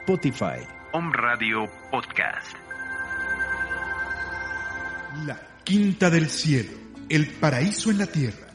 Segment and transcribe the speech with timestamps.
[0.00, 0.60] Spotify.
[0.92, 2.54] Home Radio Podcast.
[5.26, 6.72] La Quinta del Cielo,
[7.08, 8.48] el paraíso en la tierra.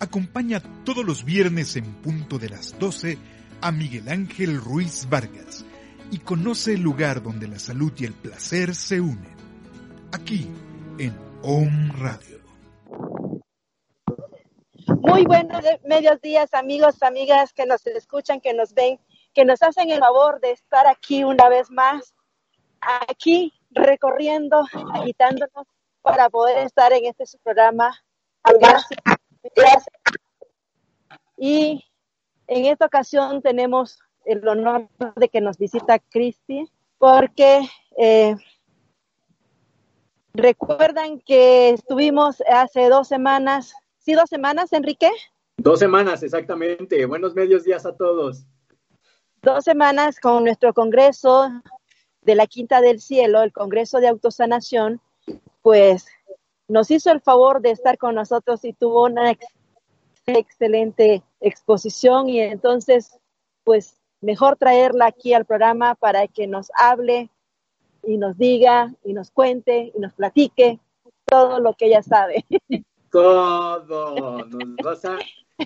[0.00, 3.16] Acompaña todos los viernes en punto de las 12
[3.60, 5.64] a Miguel Ángel Ruiz Vargas
[6.10, 9.36] y conoce el lugar donde la salud y el placer se unen.
[10.12, 10.48] Aquí
[10.98, 12.40] en Home Radio.
[15.00, 18.98] Muy buenos medios días, amigos, amigas que nos escuchan, que nos ven
[19.36, 22.14] que nos hacen el favor de estar aquí una vez más,
[22.80, 25.66] aquí recorriendo, agitándonos
[26.00, 27.94] para poder estar en este programa.
[28.58, 28.98] Gracias.
[29.54, 29.94] Gracias.
[31.36, 31.84] Y
[32.46, 37.60] en esta ocasión tenemos el honor de que nos visita Cristi, porque
[37.98, 38.36] eh,
[40.32, 45.10] recuerdan que estuvimos hace dos semanas, ¿sí dos semanas, Enrique?
[45.58, 47.04] Dos semanas, exactamente.
[47.04, 48.46] Buenos medios días a todos
[49.46, 51.48] dos semanas con nuestro Congreso
[52.22, 55.00] de la Quinta del Cielo, el Congreso de Autosanación,
[55.62, 56.06] pues
[56.66, 59.46] nos hizo el favor de estar con nosotros y tuvo una ex
[60.26, 63.20] excelente exposición y entonces,
[63.62, 67.30] pues mejor traerla aquí al programa para que nos hable
[68.02, 70.80] y nos diga y nos cuente y nos platique
[71.24, 72.44] todo lo que ella sabe.
[73.12, 75.16] Todo, nos vas a,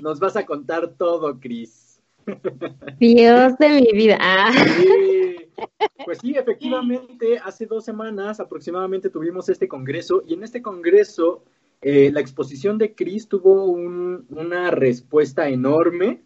[0.03, 1.80] nos vas a contar todo, Cris.
[2.99, 4.19] Dios de mi vida.
[4.21, 4.53] Ah.
[6.05, 11.45] Pues sí, efectivamente, hace dos semanas aproximadamente tuvimos este congreso y en este congreso
[11.83, 16.23] eh, la exposición de Cris tuvo una respuesta enorme.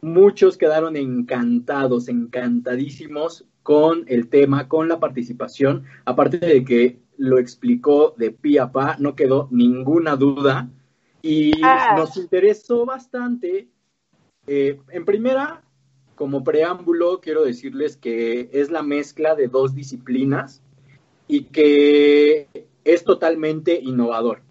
[0.00, 8.14] Muchos quedaron encantados, encantadísimos con el tema, con la participación, aparte de que lo explicó
[8.16, 10.68] de pie a pa, no quedó ninguna duda
[11.22, 11.94] y ah.
[11.96, 13.68] nos interesó bastante
[14.46, 15.62] eh, en primera,
[16.14, 20.62] como preámbulo, quiero decirles que es la mezcla de dos disciplinas
[21.26, 22.48] y que
[22.84, 24.42] es totalmente innovador.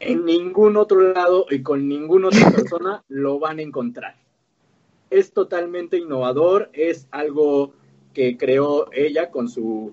[0.00, 4.16] En ningún otro lado y con ninguna otra persona lo van a encontrar.
[5.10, 7.74] Es totalmente innovador, es algo
[8.12, 9.92] que creó ella con su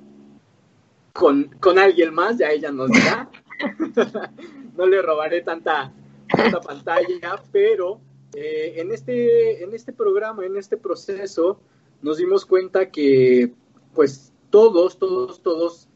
[1.14, 3.30] con, con alguien más, ya ella nos dirá.
[4.78, 5.92] no le robaré tanta,
[6.28, 8.00] tanta pantalla, pero
[8.36, 11.60] eh, en, este, en este programa, en este proceso,
[12.02, 13.54] nos dimos cuenta que,
[13.94, 15.90] pues, todos, todos, todos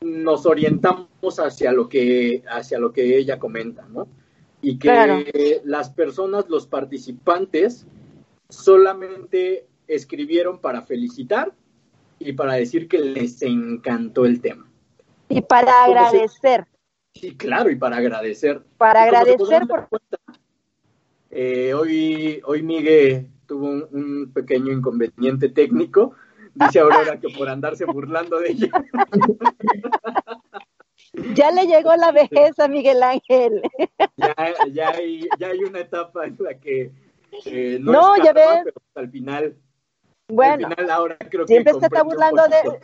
[0.00, 1.08] nos orientamos
[1.38, 4.06] hacia lo que, hacia lo que ella comenta, ¿no?
[4.60, 7.86] Y que las personas, los participantes,
[8.48, 11.54] solamente escribieron para felicitar
[12.18, 14.70] y para decir que les encantó el tema.
[15.28, 16.66] Y para agradecer.
[17.14, 18.62] Sí, claro, y para agradecer.
[18.76, 19.88] Para agradecer por...
[21.30, 26.14] Eh, hoy, hoy Miguel tuvo un, pequeño inconveniente técnico.
[26.54, 28.68] Dice Aurora que por andarse burlando de ella.
[31.36, 33.62] Ya le llegó la vejez a Miguel Ángel.
[34.16, 34.34] Ya,
[34.72, 36.90] ya, hay, ya hay una etapa en la que
[37.46, 38.62] eh, no, ya ves.
[38.64, 39.56] pero al final.
[40.28, 42.80] Bueno, al final ahora creo siempre se está burlando de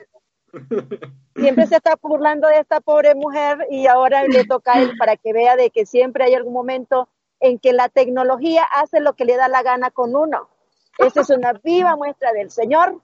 [1.36, 5.16] siempre se está burlando de esta pobre mujer y ahora le toca a él para
[5.16, 7.08] que vea de que siempre hay algún momento
[7.40, 10.48] en que la tecnología hace lo que le da la gana con uno.
[10.98, 13.00] Esa es una viva muestra del Señor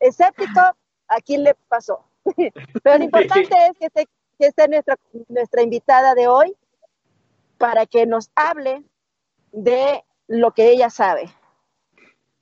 [0.00, 2.04] escéptico a quién le pasó.
[2.82, 4.08] Pero lo importante es que esté,
[4.38, 4.96] que esté nuestra,
[5.28, 6.54] nuestra invitada de hoy
[7.56, 8.84] para que nos hable
[9.52, 11.30] de lo que ella sabe.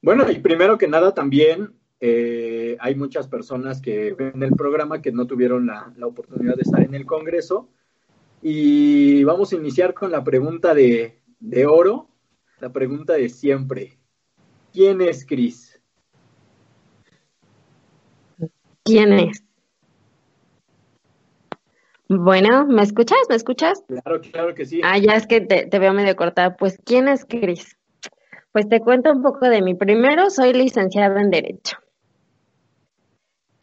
[0.02, 5.12] Bueno, y primero que nada también eh, hay muchas personas que ven el programa que
[5.12, 7.68] no tuvieron la, oportunidad de estar en el Congreso.
[8.42, 12.08] Y vamos a iniciar con la pregunta de, de oro,
[12.60, 13.98] la pregunta de siempre.
[14.72, 15.80] ¿Quién es Cris?
[18.84, 19.42] ¿Quién es?
[22.08, 23.18] Bueno, ¿me escuchas?
[23.28, 23.82] ¿Me escuchas?
[23.88, 24.80] Claro, claro que sí.
[24.84, 26.56] Ah, ya es que te, te veo medio cortada.
[26.56, 27.76] Pues, ¿quién es Cris?
[28.52, 29.74] Pues te cuento un poco de mí.
[29.74, 31.78] Primero, soy licenciada en Derecho.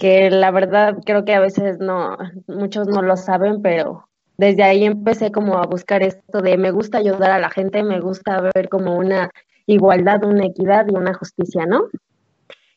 [0.03, 2.17] Que la verdad creo que a veces no,
[2.47, 6.97] muchos no lo saben, pero desde ahí empecé como a buscar esto de me gusta
[6.97, 9.29] ayudar a la gente, me gusta ver como una
[9.65, 11.88] igualdad, una equidad y una justicia, ¿no?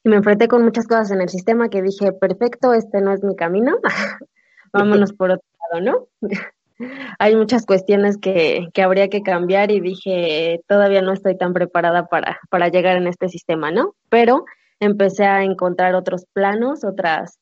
[0.05, 3.25] Y me enfrenté con muchas cosas en el sistema que dije, perfecto, este no es
[3.25, 3.79] mi camino,
[4.73, 6.29] vámonos por otro lado, ¿no?
[7.19, 12.07] Hay muchas cuestiones que, que habría que cambiar y dije, todavía no estoy tan preparada
[12.07, 13.97] para, para llegar en este sistema, ¿no?
[14.11, 14.45] Pero
[14.81, 17.39] empecé a encontrar otros planos, otras,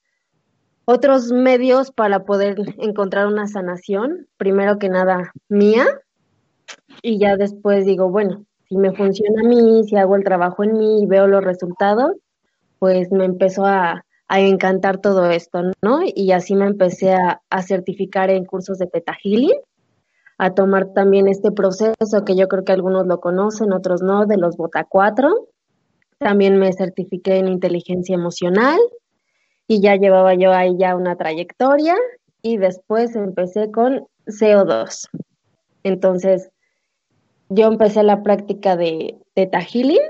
[0.84, 5.86] otros medios para poder encontrar una sanación, primero que nada mía,
[7.02, 10.76] y ya después digo, bueno, si me funciona a mí, si hago el trabajo en
[10.76, 12.12] mí y veo los resultados,
[12.78, 16.00] pues me empezó a, encantar todo esto, ¿no?
[16.02, 19.60] Y así me empecé a, certificar en cursos de Teta Healing,
[20.38, 24.36] a tomar también este proceso que yo creo que algunos lo conocen, otros no, de
[24.36, 25.48] los Bota 4.
[26.18, 28.78] También me certifiqué en inteligencia emocional
[29.66, 31.94] y ya llevaba yo ahí ya una trayectoria
[32.42, 35.08] y después empecé con CO2.
[35.82, 36.50] Entonces,
[37.48, 40.00] yo empecé la práctica de Teta Healing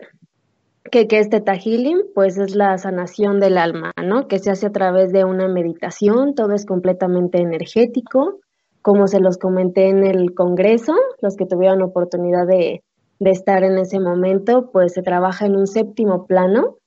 [0.91, 4.29] que, que es Teta Healing, pues es la sanación del alma, ¿no?
[4.29, 8.41] Que se hace a través de una meditación, todo es completamente energético.
[8.83, 12.83] Como se los comenté en el Congreso, los que tuvieron oportunidad de,
[13.19, 16.79] de estar en ese momento, pues se trabaja en un séptimo plano,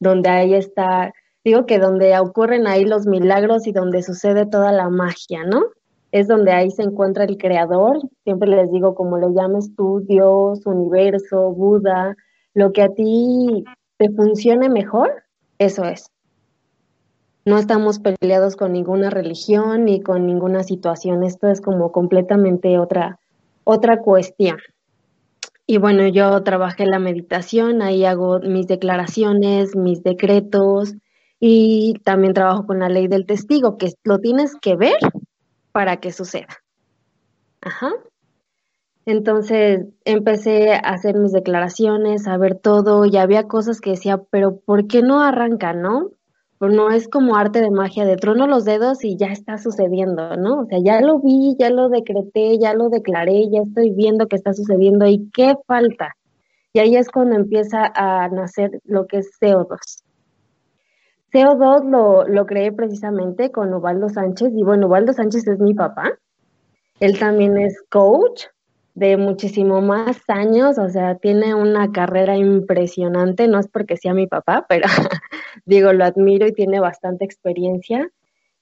[0.00, 1.12] donde ahí está,
[1.44, 5.62] digo que donde ocurren ahí los milagros y donde sucede toda la magia, ¿no?
[6.10, 10.64] Es donde ahí se encuentra el creador, siempre les digo como le llames tú, Dios,
[10.64, 12.16] universo, Buda,
[12.54, 13.64] lo que a ti
[13.98, 15.24] te funcione mejor,
[15.58, 16.10] eso es.
[17.44, 21.24] No estamos peleados con ninguna religión ni con ninguna situación.
[21.24, 23.18] Esto es como completamente otra,
[23.64, 24.58] otra cuestión.
[25.70, 30.94] Y bueno, yo trabajé la meditación, ahí hago mis declaraciones, mis decretos
[31.38, 34.96] y también trabajo con la ley del testigo, que lo tienes que ver
[35.70, 36.56] para que suceda.
[37.60, 37.92] Ajá.
[39.04, 44.60] Entonces empecé a hacer mis declaraciones, a ver todo, y había cosas que decía, pero
[44.60, 46.12] ¿por qué no arranca, no?
[46.58, 50.36] Pues no es como arte de magia, de trono los dedos y ya está sucediendo,
[50.36, 50.62] ¿no?
[50.62, 54.36] O sea, ya lo vi, ya lo decreté, ya lo declaré, ya estoy viendo que
[54.36, 56.16] está sucediendo y qué falta.
[56.72, 60.02] Y ahí es cuando empieza a nacer lo que es CO2.
[61.32, 66.18] CO2 lo, lo creé precisamente con Ubaldo Sánchez y bueno, Ubaldo Sánchez es mi papá.
[67.00, 68.46] Él también es coach,
[68.98, 74.26] de muchísimo más años, o sea, tiene una carrera impresionante, no es porque sea mi
[74.26, 74.86] papá, pero
[75.64, 78.10] digo, lo admiro y tiene bastante experiencia.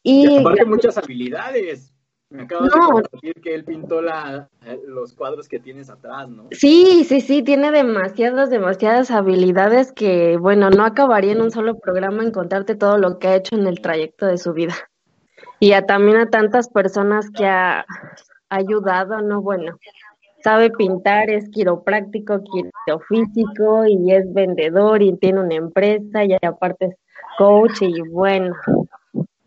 [0.02, 1.92] Y, aparte muchas habilidades.
[2.28, 4.48] Me acabas de decir que él pintó la,
[4.86, 6.48] los cuadros que tienes atrás, ¿no?
[6.50, 12.24] Sí, sí, sí, tiene demasiadas, demasiadas habilidades que, bueno, no acabaría en un solo programa
[12.24, 14.74] en contarte todo lo que ha hecho en el trayecto de su vida.
[15.60, 17.86] Y a, también a tantas personas que ha
[18.48, 19.40] ayudado, ¿no?
[19.42, 19.78] Bueno,
[20.46, 26.96] sabe pintar, es quiropráctico, quirofísico y es vendedor y tiene una empresa y aparte es
[27.36, 28.54] coach y bueno,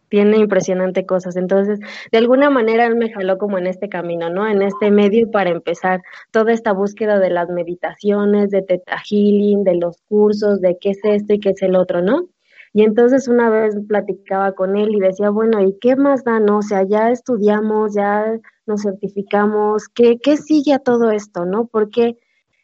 [0.10, 1.38] tiene impresionante cosas.
[1.38, 1.80] Entonces,
[2.12, 4.46] de alguna manera él me jaló como en este camino, ¿no?
[4.46, 6.02] En este medio para empezar
[6.32, 11.00] toda esta búsqueda de las meditaciones, de teta healing, de los cursos, de qué es
[11.04, 12.28] esto y qué es el otro, ¿no?
[12.74, 16.40] Y entonces una vez platicaba con él y decía, bueno, ¿y qué más da?
[16.40, 21.66] No, o sea, ya estudiamos, ya nos certificamos, ¿qué, qué sigue a todo esto, no?
[21.66, 22.18] Porque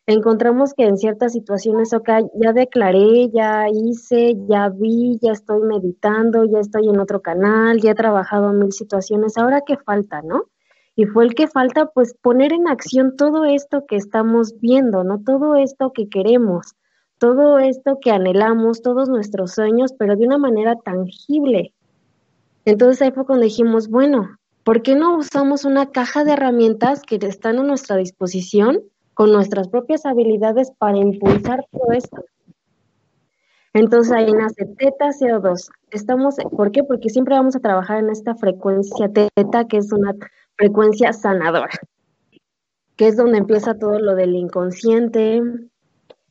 [0.05, 2.09] encontramos que en ciertas situaciones, ok,
[2.39, 7.91] ya declaré, ya hice, ya vi, ya estoy meditando, ya estoy en otro canal, ya
[7.91, 10.45] he trabajado en mil situaciones, ahora qué falta, ¿no?
[10.95, 15.21] Y fue el que falta, pues, poner en acción todo esto que estamos viendo, ¿no?
[15.25, 16.75] Todo esto que queremos
[17.17, 21.74] todo esto que anhelamos, todos nuestros sueños, pero de una manera tangible.
[22.65, 27.17] Entonces ahí fue cuando dijimos, bueno, ¿por qué no usamos una caja de herramientas que
[27.22, 28.81] están a nuestra disposición
[29.13, 32.25] con nuestras propias habilidades para impulsar todo esto?
[33.74, 35.69] Entonces ahí nace teta CO2.
[35.91, 36.84] Estamos, ¿por qué?
[36.84, 40.13] Porque siempre vamos a trabajar en esta frecuencia teta, que es una
[40.55, 41.77] frecuencia sanadora,
[42.95, 45.41] que es donde empieza todo lo del inconsciente,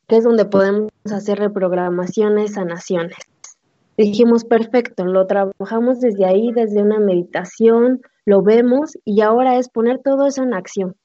[0.07, 3.17] que es donde podemos hacer reprogramaciones, sanaciones.
[3.97, 9.99] Dijimos, perfecto, lo trabajamos desde ahí, desde una meditación, lo vemos y ahora es poner
[9.99, 10.95] todo eso en acción.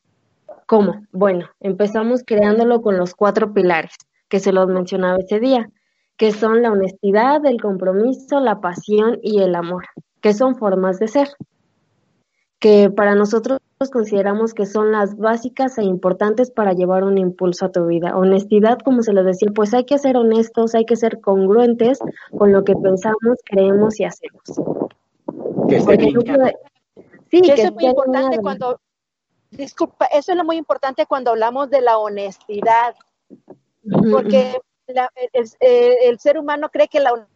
[0.66, 1.02] ¿Cómo?
[1.12, 3.92] Bueno, empezamos creándolo con los cuatro pilares
[4.28, 5.68] que se los mencionaba ese día,
[6.16, 9.84] que son la honestidad, el compromiso, la pasión y el amor,
[10.20, 11.28] que son formas de ser.
[12.60, 13.58] Que para nosotros
[13.90, 18.14] consideramos que son las básicas e importantes para llevar un impulso a tu vida.
[18.14, 21.98] Honestidad, como se les decía, pues hay que ser honestos, hay que ser congruentes
[22.36, 24.42] con lo que pensamos, creemos y hacemos.
[27.30, 28.80] Sí, que eso es muy importante cuando,
[29.50, 32.94] disculpa, eso es lo muy importante cuando hablamos de la honestidad,
[34.10, 34.60] porque
[35.32, 37.26] el, ser humano cree que la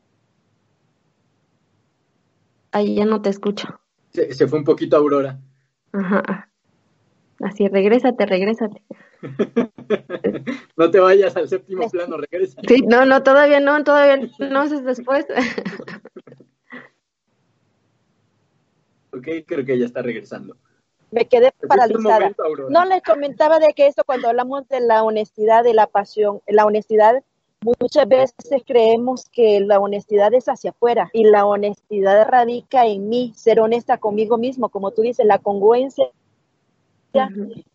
[2.72, 3.68] Ahí ya no te escucho.
[4.14, 5.40] Se, fue un poquito Aurora.
[5.92, 6.48] Ajá.
[7.40, 8.80] Así, regrésate, regrésate.
[10.76, 12.60] no te vayas al séptimo plano, regresa.
[12.68, 15.26] Sí, no, no, todavía no, todavía no, es después.
[19.12, 20.56] ok, creo que ya está regresando.
[21.10, 22.32] Me quedé paralizada.
[22.70, 26.66] no le comentaba de que esto cuando hablamos de la honestidad, de la pasión, la
[26.66, 27.24] honestidad
[27.64, 33.32] Muchas veces creemos que la honestidad es hacia afuera y la honestidad radica en mí,
[33.34, 36.10] ser honesta conmigo mismo, como tú dices, la congruencia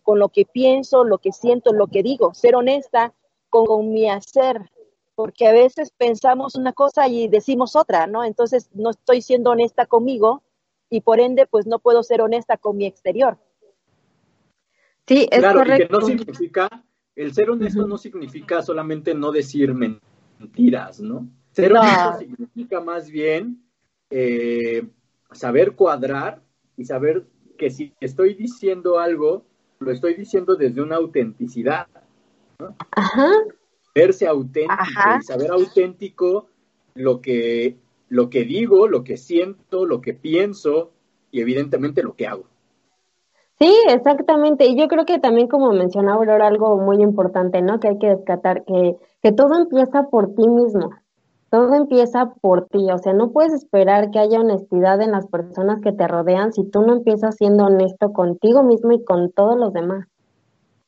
[0.03, 3.13] con lo que pienso, lo que siento, lo que digo, ser honesta
[3.50, 4.69] con, mi hacer,
[5.15, 8.24] porque a veces pensamos una cosa y decimos otra, ¿no?
[8.24, 10.43] Entonces no estoy siendo honesta conmigo
[10.91, 13.39] y por ende pues no puedo ser honesta con mi exterior.
[15.08, 15.88] Sí, es claro, correcto.
[15.88, 16.84] que no significa
[17.19, 21.27] el ser honesto no significa solamente no decir mentiras, ¿no?
[21.51, 23.61] Ser honesto significa más bien
[24.09, 24.88] eh,
[25.33, 26.41] saber cuadrar
[26.77, 27.25] y saber
[27.57, 29.43] que si estoy diciendo algo,
[29.79, 31.88] lo estoy diciendo desde una autenticidad.
[32.57, 32.77] ¿no?
[32.91, 33.29] Ajá.
[33.93, 34.81] Verse auténtico
[35.19, 36.47] y saber auténtico
[36.93, 37.75] lo que,
[38.07, 40.93] lo que digo, lo que siento, lo que pienso
[41.31, 42.45] y evidentemente lo que hago.
[43.59, 44.67] Sí, exactamente.
[44.67, 47.79] Y yo creo que también, como mencionaba Aurora, algo muy importante, ¿no?
[47.79, 50.91] Que hay que descartar, que, que todo empieza por ti mismo.
[51.49, 52.89] Todo empieza por ti.
[52.89, 56.63] O sea, no puedes esperar que haya honestidad en las personas que te rodean si
[56.63, 60.07] tú no empiezas siendo honesto contigo mismo y con todos los demás.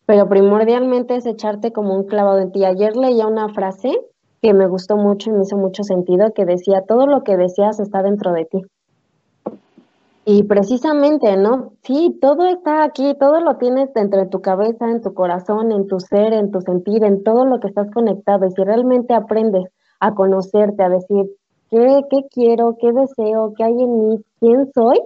[0.06, 2.64] Pero primordialmente es echarte como un clavado en ti.
[2.64, 4.00] Ayer leía una frase
[4.42, 7.80] que me gustó mucho y me hizo mucho sentido, que decía, todo lo que deseas
[7.82, 8.62] está dentro de ti.
[10.24, 11.74] Y precisamente, ¿no?
[11.82, 15.88] Sí, todo está aquí, todo lo tienes dentro de tu cabeza, en tu corazón, en
[15.88, 18.46] tu ser, en tu sentir, en todo lo que estás conectado.
[18.46, 19.66] Y si realmente aprendes
[20.00, 21.32] a conocerte, a decir
[21.72, 25.02] qué, qué quiero, qué deseo, qué hay en mí, quién soy,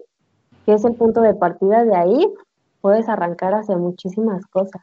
[0.65, 2.34] que es el punto de partida de ahí,
[2.81, 4.81] puedes arrancar hacia muchísimas cosas.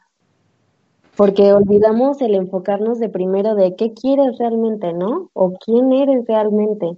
[1.15, 5.29] Porque olvidamos el enfocarnos de primero de qué quieres realmente, ¿no?
[5.33, 6.97] O quién eres realmente.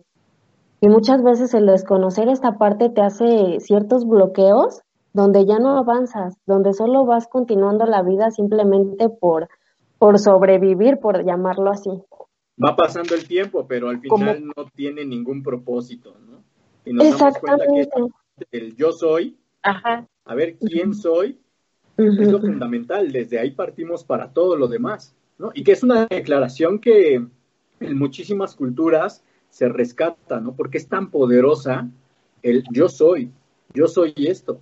[0.86, 4.82] Y muchas veces el desconocer esta parte te hace ciertos bloqueos
[5.14, 9.50] donde ya no avanzas, donde solo vas continuando la vida simplemente por,
[9.98, 11.90] por sobrevivir, por llamarlo así.
[12.64, 16.44] Va pasando el tiempo, pero al final no tiene ningún propósito, ¿no?
[16.86, 17.66] Y nos damos cuenta
[18.52, 21.40] que el yo soy, a ver quién soy,
[21.98, 23.12] es lo fundamental.
[23.12, 25.50] Desde ahí partimos para todo lo demás, ¿no?
[25.56, 27.16] Y que es una declaración que
[27.80, 29.24] en muchísimas culturas
[29.56, 30.52] se rescata, ¿no?
[30.52, 31.88] Porque es tan poderosa
[32.44, 33.32] el yo soy,
[33.74, 34.60] yo soy esto.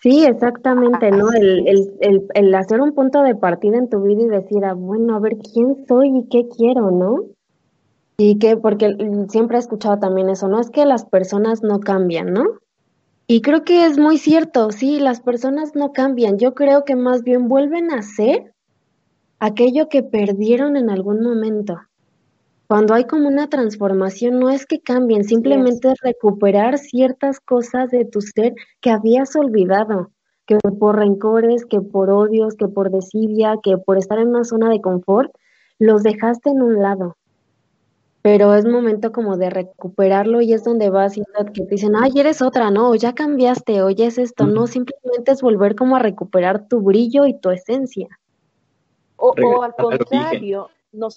[0.00, 1.30] Sí, exactamente, ¿no?
[1.32, 1.68] El,
[2.00, 5.20] el, el, hacer un punto de partida en tu vida y decir, ah, bueno, a
[5.20, 7.26] ver quién soy y qué quiero, ¿no?
[8.16, 8.96] Y que, porque
[9.28, 10.58] siempre he escuchado también eso, ¿no?
[10.58, 12.42] Es que las personas no cambian, ¿no?
[13.28, 16.38] Y creo que es muy cierto, sí, las personas no cambian.
[16.38, 18.52] Yo creo que más bien vuelven a ser
[19.38, 21.78] aquello que perdieron en algún momento.
[22.72, 26.00] Cuando hay como una transformación, no es que cambien, simplemente es.
[26.00, 30.10] recuperar ciertas cosas de tu ser que habías olvidado,
[30.46, 34.70] que por rencores, que por odios, que por desidia, que por estar en una zona
[34.70, 35.30] de confort,
[35.78, 37.18] los dejaste en un lado.
[38.22, 42.12] Pero es momento como de recuperarlo y es donde vas y que te dicen, ay,
[42.16, 45.96] eres otra, no, o ya cambiaste, o ya es esto, no, simplemente es volver como
[45.96, 48.08] a recuperar tu brillo y tu esencia.
[49.16, 51.16] O, o al contrario, nos,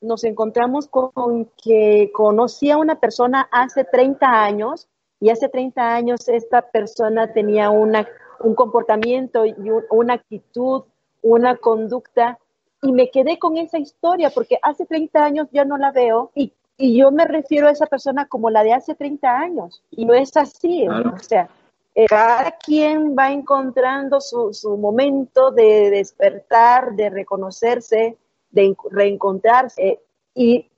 [0.00, 4.88] nos encontramos con que conocí a una persona hace 30 años
[5.20, 8.06] y hace 30 años esta persona tenía una,
[8.40, 9.54] un comportamiento y
[9.90, 10.84] una actitud,
[11.22, 12.38] una conducta
[12.82, 16.52] y me quedé con esa historia porque hace 30 años ya no la veo y,
[16.76, 20.12] y yo me refiero a esa persona como la de hace 30 años y no
[20.12, 21.48] es así, o sea,
[21.94, 28.18] eh, cada quien va encontrando su, su momento de despertar, de reconocerse,
[28.54, 30.00] de reencontrarse
[30.34, 30.70] y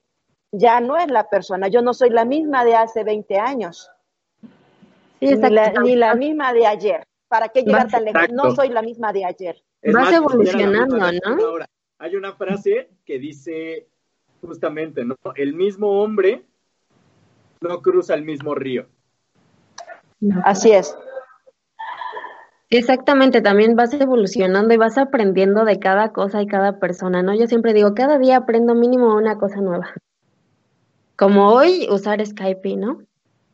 [0.51, 1.69] ya no es la persona.
[1.69, 3.91] Yo no soy la misma de hace 20 años,
[5.21, 7.07] ni, la, misma de ayer.
[7.29, 8.29] ¿Para qué llegar tan lejos?
[8.31, 9.63] No soy la misma de ayer.
[9.83, 11.11] Vas evolucionando, ¿no?
[11.99, 13.89] hay una frase que dice
[14.41, 15.17] justamente, ¿no?
[15.35, 16.45] El mismo hombre
[17.61, 18.87] no cruza el mismo río.
[20.45, 20.97] Así es.
[22.71, 27.35] Exactamente, también vas evolucionando y vas aprendiendo de cada cosa y cada persona, ¿no?
[27.35, 29.93] Yo siempre digo, cada día aprendo mínimo una cosa nueva.
[31.17, 33.03] Como hoy, usar Skype, ¿no?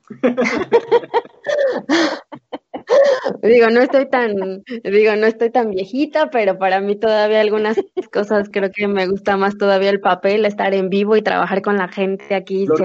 [3.43, 7.77] digo, no estoy tan, digo, no estoy tan viejita, pero para mí todavía algunas
[8.13, 11.77] cosas creo que me gusta más todavía el papel, estar en vivo y trabajar con
[11.77, 12.67] la gente aquí.
[12.67, 12.77] Lo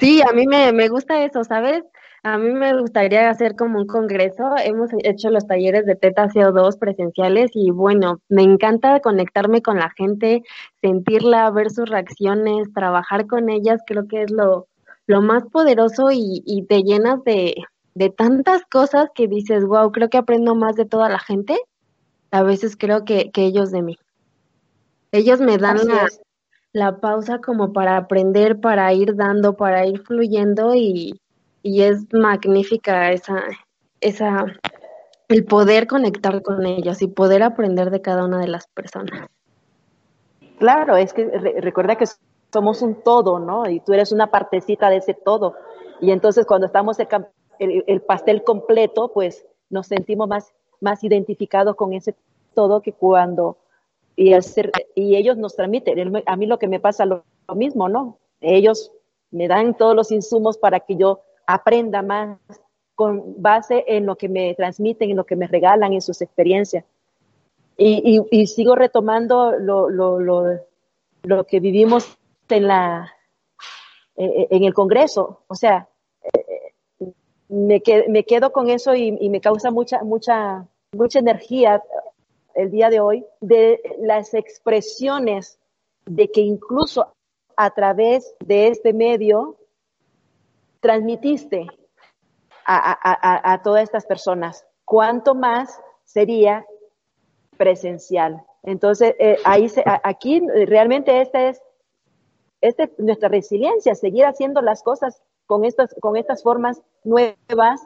[0.00, 1.82] Sí, a mí me, me gusta eso, ¿sabes?
[2.26, 4.56] A mí me gustaría hacer como un congreso.
[4.58, 9.90] Hemos hecho los talleres de Teta CO2 presenciales y bueno, me encanta conectarme con la
[9.96, 10.42] gente,
[10.80, 13.80] sentirla, ver sus reacciones, trabajar con ellas.
[13.86, 14.66] Creo que es lo,
[15.06, 17.54] lo más poderoso y, y te llenas de,
[17.94, 21.56] de tantas cosas que dices, wow, creo que aprendo más de toda la gente,
[22.32, 23.98] a veces creo que, que ellos de mí.
[25.12, 26.08] Ellos me dan la,
[26.72, 31.20] la, pausa como para aprender, para ir dando, para ir fluyendo y,
[31.66, 33.42] y es magnífica esa,
[34.00, 34.46] esa,
[35.26, 39.28] el poder conectar con ellos y poder aprender de cada una de las personas.
[40.60, 41.26] Claro, es que
[41.60, 42.04] recuerda que
[42.52, 43.68] somos un todo, ¿no?
[43.68, 45.56] Y tú eres una partecita de ese todo.
[46.00, 46.98] Y entonces cuando estamos
[47.58, 52.14] el, pastel completo, pues nos sentimos más, más identificados con ese
[52.54, 53.58] todo que cuando
[54.14, 54.32] y,
[54.94, 56.22] y ellos nos transmiten.
[56.26, 58.18] A mí lo que me pasa lo, lo, mismo, ¿no?
[58.40, 58.92] Ellos
[59.32, 62.38] me dan todos los insumos para que yo aprenda más
[62.94, 66.84] con base en lo que me transmiten, en lo que me regalan, en sus experiencias.
[67.76, 70.58] Y, y, y sigo retomando lo, lo, lo,
[71.22, 72.16] lo, que vivimos
[72.48, 73.12] en, la,
[74.16, 75.42] en el Congreso.
[75.46, 75.88] O sea,
[77.48, 81.82] me, me quedo con eso y, me causa mucha, mucha, mucha energía
[82.54, 85.58] el día de hoy de las expresiones
[86.06, 87.12] de que incluso
[87.56, 89.56] a través de este medio
[90.86, 91.66] transmitiste
[92.64, 94.64] a, todas estas personas.
[94.84, 96.64] ¿Cuánto más sería
[97.56, 98.44] presencial?
[98.62, 99.68] Entonces, eh, ahí
[100.04, 101.60] aquí realmente esta es,
[102.98, 107.80] nuestra resiliencia, seguir haciendo las cosas con estas, con estas formas nuevas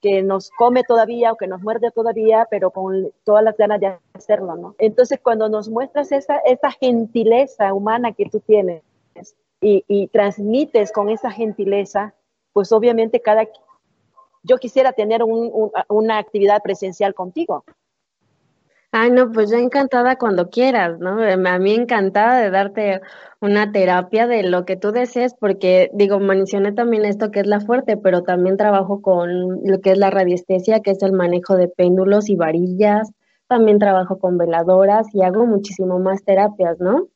[0.00, 3.96] que nos come todavía o que nos muerde todavía, pero con todas las ganas de
[4.14, 4.74] hacerlo, ¿no?
[4.78, 6.40] Entonces, cuando nos muestras esa,
[6.80, 8.82] gentileza humana que tú tienes
[9.60, 12.14] y transmites con esa gentileza,
[12.52, 13.46] pues obviamente cada...
[14.42, 17.64] Yo quisiera tener un, una actividad presencial contigo,
[18.92, 21.22] Ay, no, pues yo encantada cuando quieras, ¿no?
[21.22, 23.00] Eh, a mí encantada de darte
[23.40, 27.60] una terapia de lo que tú desees, porque digo, mencioné también esto que es la
[27.60, 31.68] fuerte, pero también trabajo con lo que es la radiestesia, que es el manejo de
[31.68, 33.12] péndulos y varillas,
[33.46, 37.06] también trabajo con veladoras y hago muchísimo más terapias, ¿no?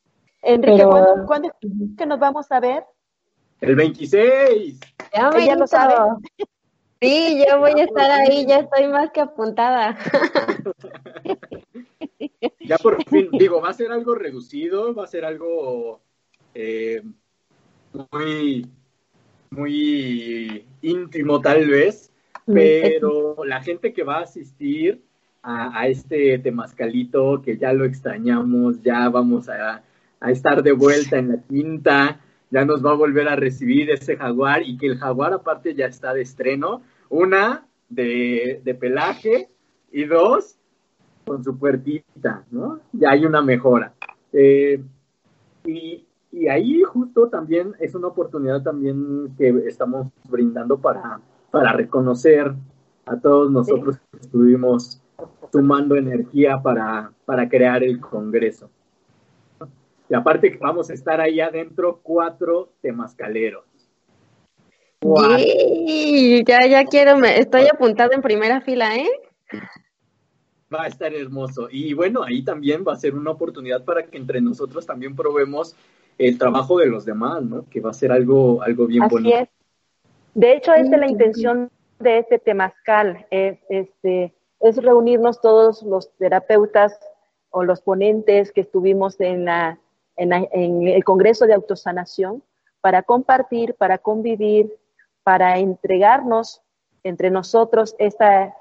[0.43, 0.85] Enrique,
[1.27, 1.51] ¿cuándo,
[1.99, 2.85] que nos vamos a ver?
[3.61, 4.81] El 26.
[5.15, 5.95] Ya, me lo sabe.
[7.01, 9.99] Sí, yo voy a estar ahí, ya estoy más que apuntada.
[12.61, 16.01] ya por fin, digo, va a ser algo reducido, va a ser algo
[16.55, 17.03] eh,
[18.11, 18.67] muy,
[19.51, 22.13] muy íntimo tal vez,
[22.47, 25.03] pero la gente que va a asistir
[25.43, 29.83] a, este temascalito, que ya lo extrañamos, ya vamos a,
[30.21, 32.24] a estar de vuelta en la quinta,
[32.55, 35.87] ya nos va a volver a recibir ese jaguar y que el jaguar aparte ya
[35.87, 36.83] está de estreno.
[37.09, 39.49] Una, de, de pelaje
[39.91, 40.57] y dos,
[41.27, 42.79] con su puertita, ¿no?
[42.93, 43.93] Ya hay una mejora.
[44.33, 44.81] Eh,
[45.65, 52.55] y, y, ahí justo también es una oportunidad también que estamos brindando para, para reconocer
[53.07, 55.03] a todos nosotros que estuvimos
[55.51, 58.71] sumando energía para, para crear el Congreso.
[60.15, 63.65] Y aparte que vamos a estar ahí adentro cuatro temascaleros.
[65.03, 69.11] Sí, ya, ya quiero, me, estoy apuntado en primera fila, ¿eh?
[70.73, 71.67] Va a estar hermoso.
[71.69, 75.75] Y bueno, ahí también va a ser una oportunidad para que entre nosotros también probemos
[76.17, 77.69] el trabajo de los demás, ¿no?
[77.69, 79.33] Que va a ser algo, algo bien Así.
[79.33, 79.49] Es.
[80.35, 86.17] De hecho, esta es la intención de este temazcal, es, este, es reunirnos todos los
[86.19, 86.97] terapeutas
[87.51, 89.81] o los ponentes que estuvimos en, la,
[90.17, 92.43] en, en el Congreso de Autosanación
[92.81, 94.77] para compartir, para convivir,
[95.23, 96.61] para entregarnos
[97.03, 98.55] entre nosotros esta,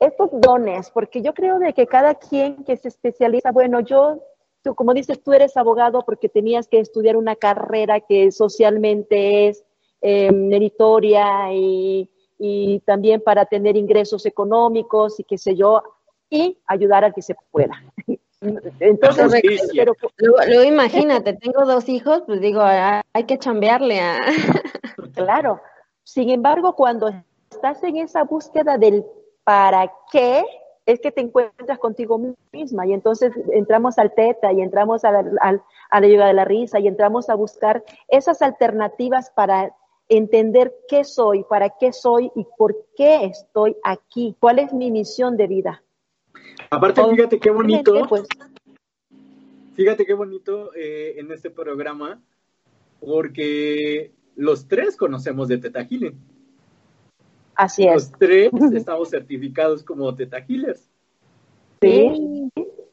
[0.00, 4.22] estos dones, porque yo creo de que cada quien que se especializa, bueno, yo,
[4.62, 9.64] tú, como dices, tú eres abogado porque tenías que estudiar una carrera que socialmente es
[10.00, 15.82] eh, meritoria y, y también para tener ingresos económicos y qué sé yo,
[16.30, 17.74] y ayudar al que se pueda.
[18.40, 19.42] Entonces,
[19.74, 24.18] pero, luego, imagínate, tengo dos hijos, pues digo, hay que chambearle a...
[25.14, 25.60] Claro.
[26.04, 27.10] Sin embargo, cuando
[27.50, 29.04] estás en esa búsqueda del
[29.42, 30.44] para qué,
[30.86, 35.24] es que te encuentras contigo misma y entonces entramos al teta y entramos a la,
[35.90, 39.74] a la ayuda de la risa y entramos a buscar esas alternativas para
[40.08, 45.36] entender qué soy, para qué soy y por qué estoy aquí, cuál es mi misión
[45.36, 45.82] de vida.
[46.70, 48.26] Aparte, fíjate qué bonito, pues,
[49.74, 52.20] fíjate qué bonito eh, en este programa,
[53.00, 56.18] porque los tres conocemos de Teta Healing.
[57.54, 57.94] Así es.
[57.94, 60.88] Los tres estamos certificados como Teta Healers.
[61.80, 62.50] Sí.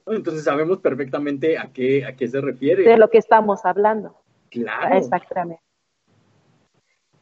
[0.07, 2.83] Entonces sabemos perfectamente a qué, a qué se refiere.
[2.83, 4.15] De lo que estamos hablando.
[4.49, 4.97] Claro.
[4.97, 5.61] Exactamente.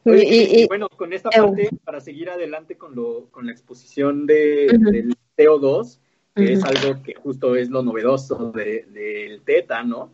[0.04, 5.16] y, bueno, con esta parte, para seguir adelante con, lo, con la exposición de, del
[5.36, 5.98] TO2,
[6.34, 10.10] que es algo que justo es lo novedoso del de, TETA, ¿no?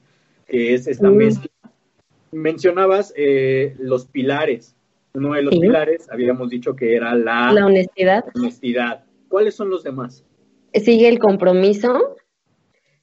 [0.47, 1.51] Que es esta mezcla.
[2.33, 4.77] Mencionabas eh, los pilares.
[5.15, 8.25] Uno de los pilares habíamos dicho que era la, la honestidad.
[8.35, 9.05] honestidad.
[9.29, 10.25] ¿Cuáles son los demás?
[10.73, 12.17] Sigue el compromiso,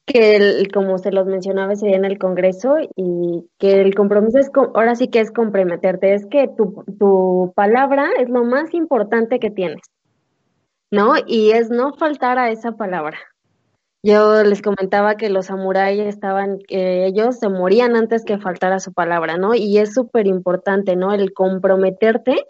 [0.06, 4.38] que el, como se los mencionaba ese día en el Congreso, y que el compromiso
[4.38, 9.38] es, ahora sí que es comprometerte, es que tu, tu palabra es lo más importante
[9.38, 9.82] que tienes,
[10.90, 11.14] ¿no?
[11.26, 13.18] Y es no faltar a esa palabra.
[14.02, 18.92] Yo les comentaba que los samuráis estaban, eh, ellos se morían antes que faltara su
[18.92, 19.54] palabra, ¿no?
[19.54, 21.12] Y es súper importante, ¿no?
[21.12, 22.46] El comprometerte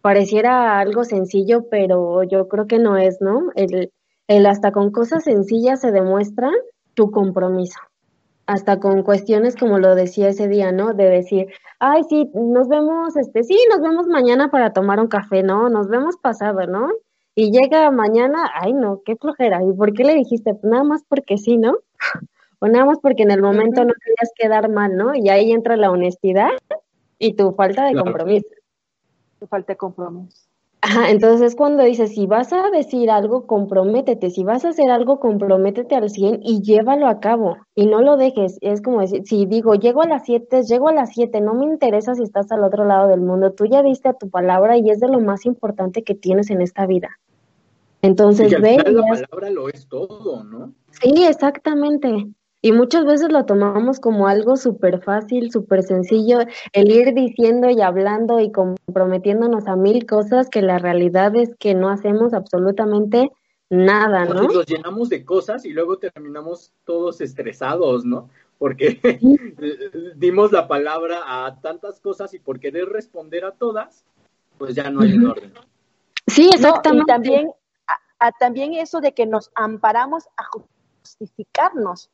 [0.00, 3.50] pareciera algo sencillo, pero yo creo que no es, ¿no?
[3.56, 3.92] El,
[4.28, 6.50] el hasta con cosas sencillas se demuestra
[6.94, 7.80] tu compromiso.
[8.46, 10.94] Hasta con cuestiones como lo decía ese día, ¿no?
[10.94, 11.48] De decir,
[11.80, 15.68] ay, sí, nos vemos, este, sí, nos vemos mañana para tomar un café, ¿no?
[15.68, 16.88] Nos vemos pasado, ¿no?
[17.40, 19.62] Y llega mañana, ay, no, qué flojera.
[19.62, 20.54] ¿Y por qué le dijiste?
[20.54, 21.76] Pues nada más porque sí, ¿no?
[22.58, 25.14] o nada más porque en el momento no querías quedar mal, ¿no?
[25.14, 26.50] Y ahí entra la honestidad
[27.16, 28.48] y tu falta de compromiso.
[29.38, 30.48] Tu falta de compromiso.
[30.80, 34.90] Ajá, entonces es cuando dices, si vas a decir algo, comprométete, si vas a hacer
[34.90, 38.58] algo, comprométete al 100 y llévalo a cabo y no lo dejes.
[38.62, 41.66] Es como decir, si digo, llego a las 7, llego a las 7, no me
[41.66, 44.90] interesa si estás al otro lado del mundo, tú ya diste a tu palabra y
[44.90, 47.10] es de lo más importante que tienes en esta vida.
[48.02, 48.76] Entonces, ve.
[48.76, 50.72] La palabra lo es todo, ¿no?
[50.90, 52.28] Sí, exactamente.
[52.60, 56.40] Y muchas veces lo tomamos como algo súper fácil, súper sencillo,
[56.72, 61.74] el ir diciendo y hablando y comprometiéndonos a mil cosas que la realidad es que
[61.74, 63.30] no hacemos absolutamente
[63.70, 64.42] nada, ¿no?
[64.42, 68.28] Nos llenamos de cosas y luego terminamos todos estresados, ¿no?
[68.58, 68.98] Porque
[70.16, 74.04] dimos la palabra a tantas cosas y por querer responder a todas,
[74.58, 75.52] pues ya no hay un orden.
[76.26, 77.04] Sí, exactamente.
[77.04, 77.50] y también,
[78.38, 80.44] también eso de que nos amparamos a
[81.02, 82.10] justificarnos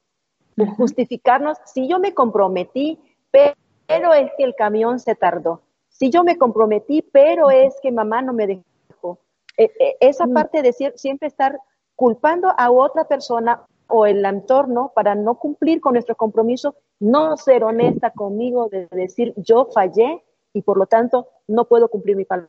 [0.76, 2.98] justificarnos, si yo me comprometí,
[3.30, 8.22] pero es que el camión se tardó, si yo me comprometí, pero es que mamá
[8.22, 9.18] no me dejó.
[9.56, 10.32] E, e, esa mm.
[10.32, 11.58] parte de siempre estar
[11.96, 17.62] culpando a otra persona o el entorno para no cumplir con nuestro compromiso, no ser
[17.64, 22.48] honesta conmigo de decir yo fallé y por lo tanto no puedo cumplir mi palabra.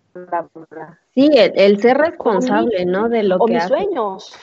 [1.14, 3.10] Sí, el, ser responsable, ¿no?
[3.10, 4.34] De lo o que mis sueños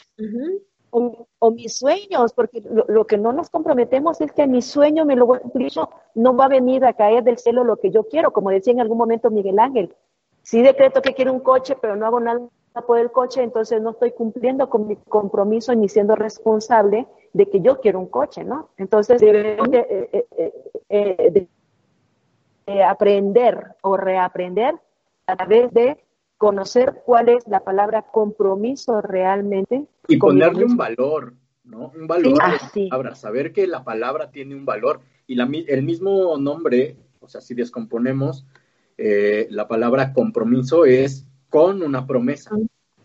[0.93, 5.25] o, mis sueños, porque lo, que no nos comprometemos es que mi sueño me lo
[5.27, 5.73] voy a cumplir,
[6.15, 8.81] no va a venir a caer del cielo lo que yo quiero, como decía en
[8.81, 9.95] algún momento Miguel Ángel.
[10.43, 12.41] Sí decreto que quiero un coche, pero no hago nada
[12.87, 17.61] por el coche, entonces no estoy cumpliendo con mi compromiso ni siendo responsable de que
[17.61, 18.69] yo quiero un coche, ¿no?
[18.77, 20.27] Entonces debemos eh,
[20.91, 21.49] eh,
[22.67, 24.75] eh, aprender o reaprender
[25.27, 25.97] a través de
[26.37, 29.87] conocer cuál es la palabra compromiso realmente.
[30.09, 31.93] Y ponerle un valor, ¿no?
[31.95, 35.01] Un valor a la palabra, saber que la palabra tiene un valor.
[35.27, 38.45] Y la, el mismo nombre, o sea, si descomponemos,
[38.99, 42.51] eh, la palabra compromiso es con una promesa,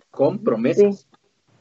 [0.09, 1.07] con promesas.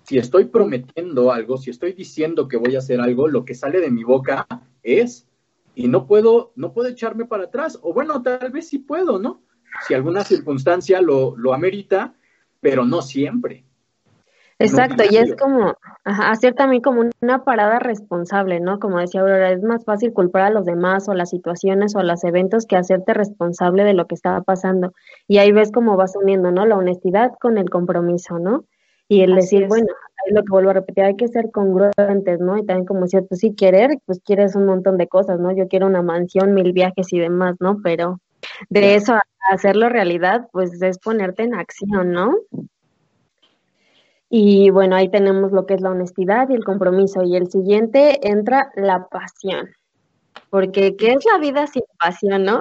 [0.03, 3.81] Si estoy prometiendo algo, si estoy diciendo que voy a hacer algo, lo que sale
[3.81, 4.47] de mi boca
[4.83, 5.27] es,
[5.77, 9.47] y no puedo, no puedo echarme para atrás, o bueno, tal vez sí puedo, ¿no?
[9.87, 12.15] si alguna circunstancia lo, lo amerita,
[12.61, 13.65] pero no siempre.
[14.59, 18.79] Exacto, y es como hacer también como una parada responsable, ¿no?
[18.79, 22.25] Como decía Aurora, es más fácil culpar a los demás o las situaciones o los
[22.25, 24.95] eventos que hacerte responsable de lo que estaba pasando.
[25.29, 26.65] Y ahí ves cómo vas uniendo, ¿no?
[26.65, 28.65] La honestidad con el compromiso, ¿no?
[29.09, 29.87] Y el decir, bueno,
[30.31, 32.59] lo que vuelvo a repetir, hay que ser congruentes, ¿no?
[32.59, 35.55] Y también como decía, pues sí, querer, pues quieres un montón de cosas, ¿no?
[35.55, 37.81] Yo quiero una mansión, mil viajes y demás, ¿no?
[37.83, 38.21] Pero
[38.69, 42.35] de eso a hacerlo realidad, pues es ponerte en acción, ¿no?
[44.29, 47.23] Y bueno, ahí tenemos lo que es la honestidad y el compromiso.
[47.23, 49.71] Y el siguiente entra la pasión.
[50.51, 52.61] Porque, ¿qué es la vida sin pasión, no?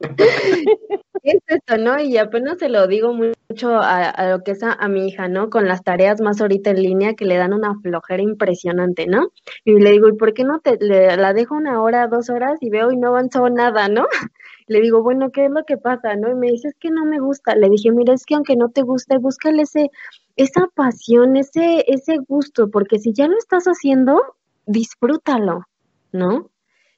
[1.30, 1.98] es esto, no?
[2.00, 5.50] Y apenas se lo digo mucho a, lo que es a, mi hija, ¿no?
[5.50, 9.32] Con las tareas más ahorita en línea que le dan una flojera impresionante, ¿no?
[9.64, 12.70] Y le digo, ¿y por qué no te la dejo una hora, dos horas y
[12.70, 14.06] veo y no avanzó nada, ¿no?
[14.66, 16.30] Le digo, bueno, ¿qué es lo que pasa, no?
[16.30, 17.54] Y me dice, es que no me gusta.
[17.54, 19.90] Le dije, mira, es que aunque no te guste, búscale ese,
[20.36, 24.22] esa pasión, ese, ese gusto, porque si ya lo estás haciendo,
[24.64, 25.66] disfrútalo,
[26.12, 26.50] ¿no?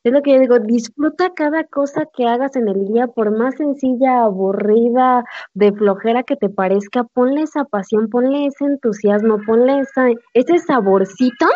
[0.06, 3.56] Es lo que yo digo, disfruta cada cosa que hagas en el día, por más
[3.56, 10.10] sencilla, aburrida, de flojera que te parezca, ponle esa pasión, ponle ese entusiasmo, ponle esa,
[10.32, 11.46] ese saborcito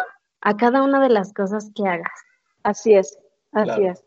[0.40, 2.10] a cada una de las cosas que hagas.
[2.64, 3.20] Así es,
[3.52, 4.04] así es.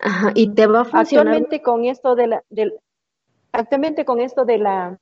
[0.00, 1.28] Ajá, y te va a funcionar.
[1.28, 2.74] Actualmente con esto de la, del,
[3.52, 4.98] actualmente con esto de la,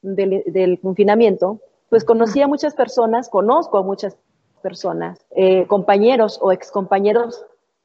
[0.00, 1.58] del, del confinamiento,
[1.88, 4.16] pues conocí a muchas personas, conozco a muchas
[4.62, 7.44] personas, eh, compañeros o excompañeros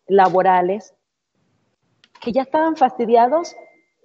[0.10, 0.93] laborales
[2.19, 3.56] que ya estaban fastidiados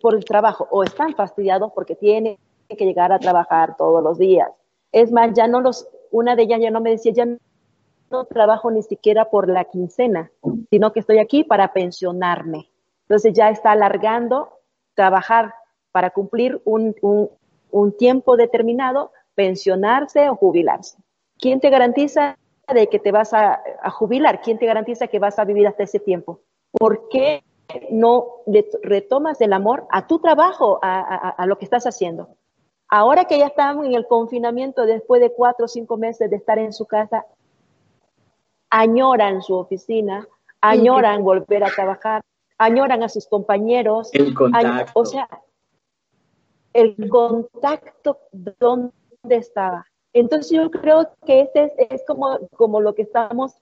[0.01, 2.39] por el trabajo o están fastidiados porque tienen
[2.69, 4.49] que llegar a trabajar todos los días.
[4.93, 8.71] Es más, ya no los, una de ellas ya no me decía, ya no trabajo
[8.71, 10.31] ni siquiera por la quincena,
[10.71, 12.71] sino que estoy aquí para pensionarme.
[13.03, 14.61] Entonces ya está alargando
[14.95, 15.55] trabajar
[15.91, 16.95] para cumplir un,
[17.71, 20.99] un tiempo determinado, pensionarse o jubilarse.
[21.39, 22.39] ¿Quién te garantiza
[22.73, 24.41] de que te vas a, jubilar?
[24.41, 26.41] ¿Quién te garantiza que vas a vivir hasta ese tiempo?
[26.73, 27.45] ¿Por qué
[27.91, 28.27] no
[28.83, 32.29] retomas el amor a tu trabajo, a, lo que estás haciendo?
[32.89, 36.59] Ahora que ya están en el confinamiento, después de cuatro o cinco meses de estar
[36.59, 37.27] en su casa,
[38.71, 40.29] añoran su oficina,
[40.61, 42.23] añoran volver a trabajar,
[42.59, 44.11] añoran a sus compañeros.
[44.13, 44.93] El contacto.
[44.95, 45.29] o sea,
[46.73, 48.93] el contacto, ¿dónde
[49.29, 49.87] estaba?
[50.15, 53.53] Entonces yo creo que este es, como, lo que estamos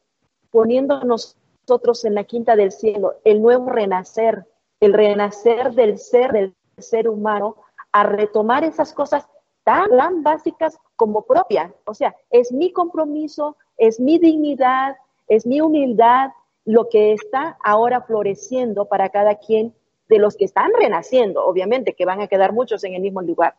[0.51, 4.47] poniendo nosotros en la quinta del cielo, el nuevo renacer,
[4.81, 7.57] el renacer del ser, del ser humano,
[7.91, 9.27] a retomar esas cosas
[9.65, 11.73] tan, tan básicas como propias.
[11.87, 14.97] O sea, es mi compromiso, es mi dignidad,
[15.29, 16.31] es mi humildad,
[16.67, 19.75] lo que está ahora floreciendo para cada quien
[20.09, 23.57] de los que están renaciendo, obviamente, que van a quedar muchos en el mismo lugar.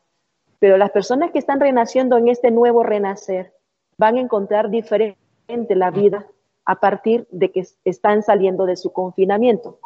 [0.63, 3.52] Pero las personas que están renaciendo en este nuevo renacer
[3.97, 6.26] van a encontrar diferente la vida
[6.63, 9.80] a partir de que están saliendo de su confinamiento.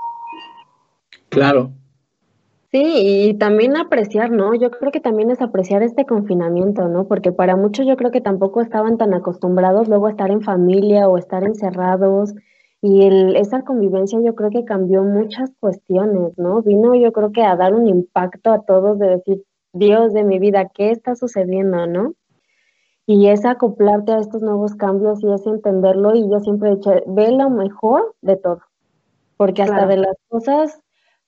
[1.29, 1.71] Claro.
[2.69, 4.53] Sí, y también apreciar, ¿no?
[4.53, 7.07] Yo creo que también es apreciar este confinamiento, ¿no?
[7.07, 11.09] Porque para muchos yo creo que tampoco estaban tan acostumbrados luego a estar en familia
[11.09, 12.35] o estar encerrados.
[12.83, 16.61] Y el, esa convivencia yo creo que cambió muchas cuestiones, ¿no?
[16.61, 19.43] Vino yo creo que a dar un impacto a todos de decir,
[19.77, 22.13] Dios de mi vida, ¿qué está sucediendo, no?
[23.05, 26.91] Y es acoplarte a estos nuevos cambios y es entenderlo y yo siempre he dicho,
[27.07, 28.61] ve lo mejor de todo,
[29.37, 30.81] porque hasta de las cosas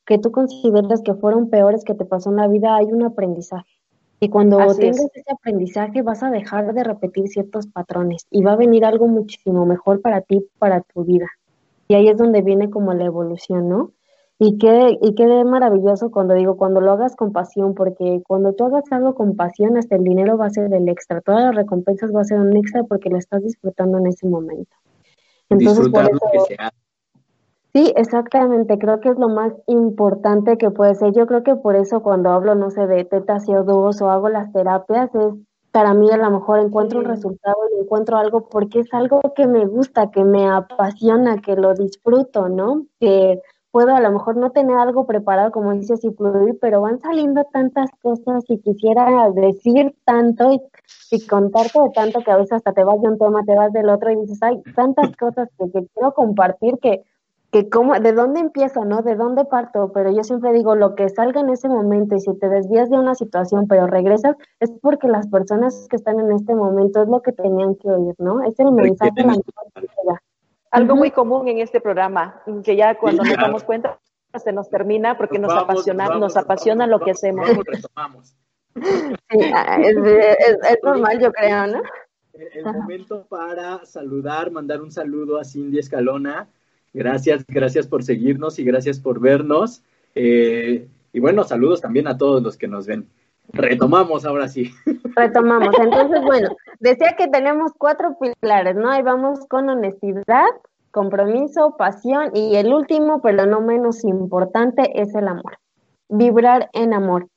[0.05, 3.69] que tú consideras que fueron peores que te pasó en la vida hay un aprendizaje.
[4.19, 8.57] Y cuando tengas ese aprendizaje vas a dejar de repetir ciertos patrones y va a
[8.57, 11.27] venir algo muchísimo mejor para ti, para tu vida.
[11.87, 13.91] Y ahí es donde viene como la evolución, ¿no?
[14.41, 18.63] Y qué, y qué maravilloso cuando digo, cuando lo hagas con pasión, porque cuando tú
[18.63, 22.15] hagas algo con pasión, hasta el dinero va a ser del extra, todas las recompensas
[22.15, 24.75] va a ser un extra porque lo estás disfrutando en ese momento.
[25.49, 26.19] Entonces, por eso,
[27.73, 31.13] Sí, exactamente, creo que es lo más importante que puede ser.
[31.13, 34.51] Yo creo que por eso cuando hablo, no sé, de teta CO2 o hago las
[34.51, 35.33] terapias, es
[35.71, 39.45] para mí a lo mejor encuentro un resultado y encuentro algo porque es algo que
[39.45, 42.85] me gusta, que me apasiona, que lo disfruto, ¿no?
[42.99, 43.39] Que
[43.71, 47.43] puedo a lo mejor no tener algo preparado, como dices, y fluir, pero van saliendo
[47.51, 50.61] tantas cosas y quisiera decir tanto y,
[51.27, 53.89] contarte de tanto que a veces hasta te vas de un tema, te vas del
[53.89, 57.03] otro y dices, hay tantas cosas que, quiero compartir que,
[57.51, 59.01] que como, de dónde empiezo, ¿no?
[59.01, 62.33] De dónde parto, pero yo siempre digo, lo que salga en ese momento y si
[62.37, 66.53] te desvías de una situación pero regresas, es porque las personas que están en este
[66.53, 68.43] momento es lo que tenían que oír, ¿no?
[68.43, 69.11] Es el mensaje
[70.71, 73.99] algo muy común en este programa, que ya cuando nos damos cuenta
[74.37, 77.49] se nos termina porque nos, apasiona, nos apasiona lo que hacemos.
[79.53, 79.95] Ah, es,
[80.83, 81.81] normal, yo creo, ¿no?
[82.33, 86.47] El, momento para saludar, mandar un saludo a Cindy Escalona.
[86.93, 89.81] Gracias, gracias por seguirnos y gracias por vernos.
[90.15, 93.09] Eh, y bueno, saludos también a todos los que nos ven.
[93.53, 94.71] Retomamos ahora sí.
[95.15, 95.75] Retomamos.
[95.79, 98.89] Entonces, bueno, decía que tenemos cuatro pilares, ¿no?
[98.89, 100.47] Ahí vamos con honestidad,
[100.91, 105.57] compromiso, pasión y el último, pero no menos importante, es el amor.
[106.09, 107.27] Vibrar en amor.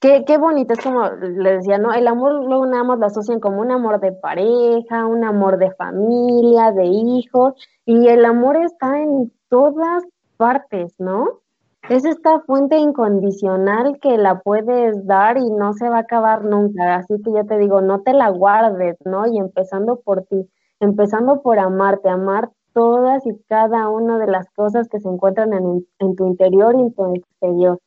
[0.00, 1.92] Qué, qué bonito, es como le decía, ¿no?
[1.94, 5.70] El amor luego nada más lo asocian como un amor de pareja, un amor de
[5.72, 7.54] familia, de hijos,
[7.86, 10.04] y el amor está en todas
[10.36, 11.40] partes, ¿no?
[11.88, 16.96] Es esta fuente incondicional que la puedes dar y no se va a acabar nunca.
[16.96, 19.26] Así que yo te digo, no te la guardes, ¿no?
[19.26, 20.48] Y empezando por ti,
[20.80, 25.86] empezando por amarte, amar todas y cada una de las cosas que se encuentran en,
[25.98, 27.78] en tu interior y en tu exterior.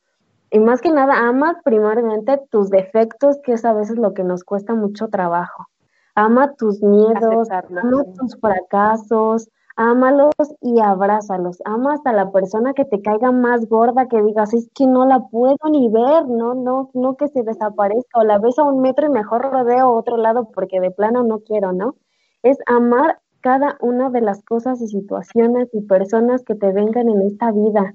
[0.50, 4.44] Y más que nada, ama primeramente tus defectos, que es a veces lo que nos
[4.44, 5.66] cuesta mucho trabajo.
[6.14, 9.48] Ama tus miedos, ama tus fracasos,
[9.78, 11.58] ámalos y abrázalos.
[11.64, 15.20] Ama hasta la persona que te caiga más gorda, que digas, es que no la
[15.28, 19.06] puedo ni ver, no, no, no que se desaparezca, o la ves a un metro
[19.06, 21.94] y mejor rodeo a otro lado porque de plano no quiero, ¿no?
[22.42, 27.22] Es amar cada una de las cosas y situaciones y personas que te vengan en
[27.22, 27.94] esta vida.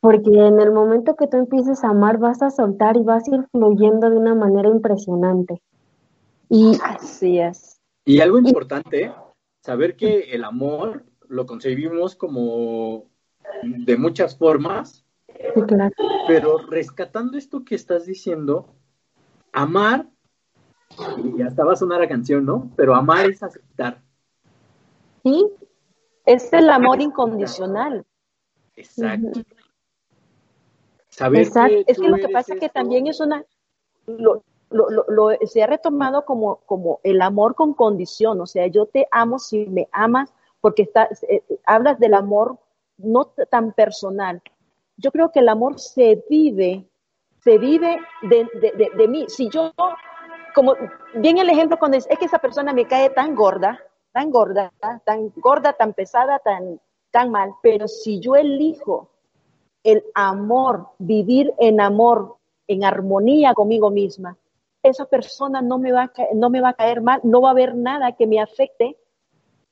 [0.00, 3.36] Porque en el momento que tú empieces a amar, vas a soltar y vas a
[3.36, 5.62] ir fluyendo de una manera impresionante.
[6.50, 7.80] Y así es.
[8.04, 9.10] Y algo importante,
[9.60, 13.06] saber que el amor lo concebimos como
[13.62, 15.04] de muchas formas,
[16.26, 18.74] pero rescatando esto que estás diciendo,
[19.52, 20.08] amar,
[21.24, 22.70] y hasta va a sonar a canción, ¿no?
[22.76, 24.02] Pero amar es aceptar.
[25.22, 25.46] Sí,
[26.26, 28.04] es el amor incondicional.
[28.76, 29.40] Exacto.
[31.10, 31.42] Saber
[31.86, 33.44] es que lo que pasa es que también es una,
[34.06, 39.08] lo, lo, se ha retomado como, como el amor con condición, o sea, yo te
[39.10, 42.58] amo si me amas, porque está, eh, hablas del amor
[42.98, 44.40] no tan personal.
[44.96, 46.86] Yo creo que el amor se vive,
[47.42, 49.24] se vive de, de, de, mí.
[49.28, 49.72] Si yo,
[50.54, 50.74] como
[51.14, 53.80] bien el ejemplo cuando es, es, que esa persona me cae tan gorda,
[54.12, 54.72] tan gorda,
[55.04, 56.78] tan gorda, tan pesada, tan,
[57.10, 59.08] tan mal, pero si yo elijo
[59.82, 64.36] el amor, vivir en amor, en armonía conmigo misma,
[64.82, 67.52] esa persona no me, va a no me va a caer mal, no va a
[67.52, 68.96] haber nada que me afecte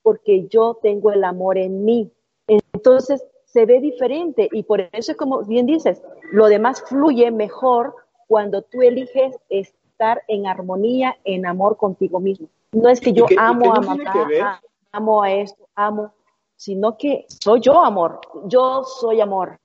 [0.03, 2.11] porque yo tengo el amor en mí.
[2.47, 7.95] Entonces se ve diferente y por eso, como bien dices, lo demás fluye mejor
[8.27, 12.49] cuando tú eliges estar en armonía, en amor contigo mismo.
[12.73, 14.61] No es que yo amo a mamá,
[14.93, 16.13] amo a esto, amo,
[16.57, 19.59] sino que soy yo amor, yo soy amor.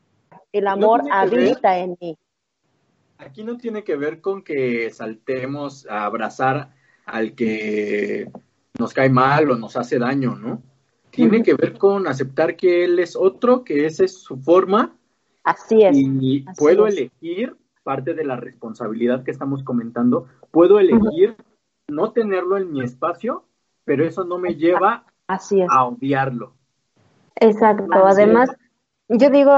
[0.53, 2.17] El amor habita en mí
[3.25, 6.71] aquí no tiene que ver con que saltemos a abrazar
[7.05, 8.31] al que
[8.77, 10.62] nos cae mal o nos hace daño, ¿no?
[11.09, 14.95] Tiene que ver con aceptar que él es otro, que esa es su forma.
[15.43, 15.95] Así es.
[15.95, 21.36] Y puedo elegir, parte de la responsabilidad que estamos comentando, puedo elegir
[21.88, 23.45] no tenerlo en mi espacio,
[23.83, 26.55] pero eso no me lleva a odiarlo.
[27.36, 27.86] Exacto.
[27.91, 28.49] Además,
[29.09, 29.51] yo digo...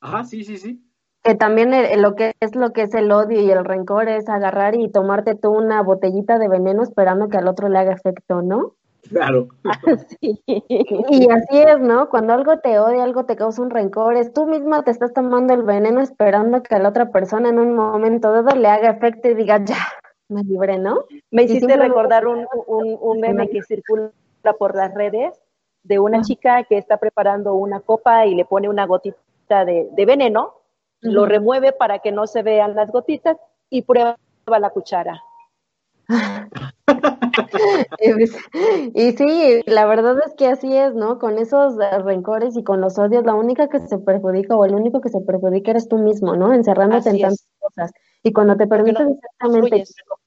[0.00, 0.80] Ajá, sí, sí, sí
[1.22, 4.74] que también lo que es lo que es el odio y el rencor es agarrar
[4.74, 8.74] y tomarte tú una botellita de veneno esperando que al otro le haga efecto, ¿no?
[9.08, 9.48] Claro.
[11.10, 12.08] Y así es, ¿no?
[12.08, 15.54] Cuando algo te odia, algo te causa un rencor, es tú misma te estás tomando
[15.54, 19.28] el veneno esperando que a la otra persona en un momento dado le haga efecto
[19.28, 19.78] y diga, ya,
[20.28, 21.04] me libre, ¿no?
[21.30, 24.12] Me hiciste recordar un, un, un meme que circula
[24.58, 25.38] por las redes
[25.82, 30.06] de una chica que está preparando una copa y le pone una gotita de, de
[30.06, 30.59] veneno
[31.00, 33.36] lo remueve para que no se vean las gotitas
[33.68, 35.22] y prueba la cuchara.
[38.94, 41.18] y sí, la verdad es que así es, ¿no?
[41.18, 45.00] Con esos rencores y con los odios, la única que se perjudica o el único
[45.00, 46.52] que se perjudica eres tú mismo, ¿no?
[46.52, 47.92] Encerrándote en tantas cosas.
[48.22, 49.84] Y cuando te permites exactamente,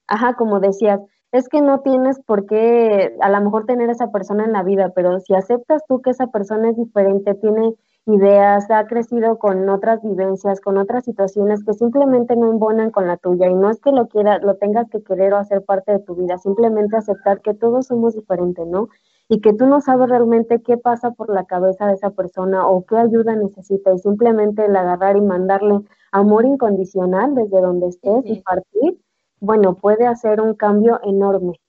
[0.07, 0.99] ajá, como decías,
[1.31, 4.91] es que no tienes por qué a lo mejor tener esa persona en la vida,
[4.95, 7.73] pero si aceptas tú que esa persona es diferente, tiene
[8.05, 13.17] ideas, ha crecido con otras vivencias, con otras situaciones que simplemente no embonan con la
[13.17, 13.49] tuya.
[13.49, 16.15] Y no es que lo quieras, lo tengas que querer o hacer parte de tu
[16.15, 18.89] vida, simplemente aceptar que todos somos diferentes, ¿no?
[19.29, 22.85] Y que tú no sabes realmente qué pasa por la cabeza de esa persona o
[22.85, 23.93] qué ayuda necesita.
[23.93, 25.79] Y simplemente el agarrar y mandarle
[26.11, 28.99] amor incondicional desde donde estés y partir,
[29.39, 31.59] bueno, puede hacer un cambio enorme,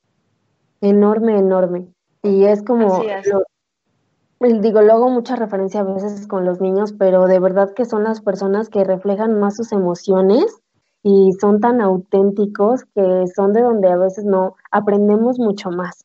[0.81, 1.87] enorme, enorme.
[2.23, 3.03] Y es como
[4.41, 8.21] digo, luego mucha referencia a veces con los niños, pero de verdad que son las
[8.21, 10.61] personas que reflejan más sus emociones
[11.03, 16.05] y son tan auténticos que son de donde a veces no aprendemos mucho más.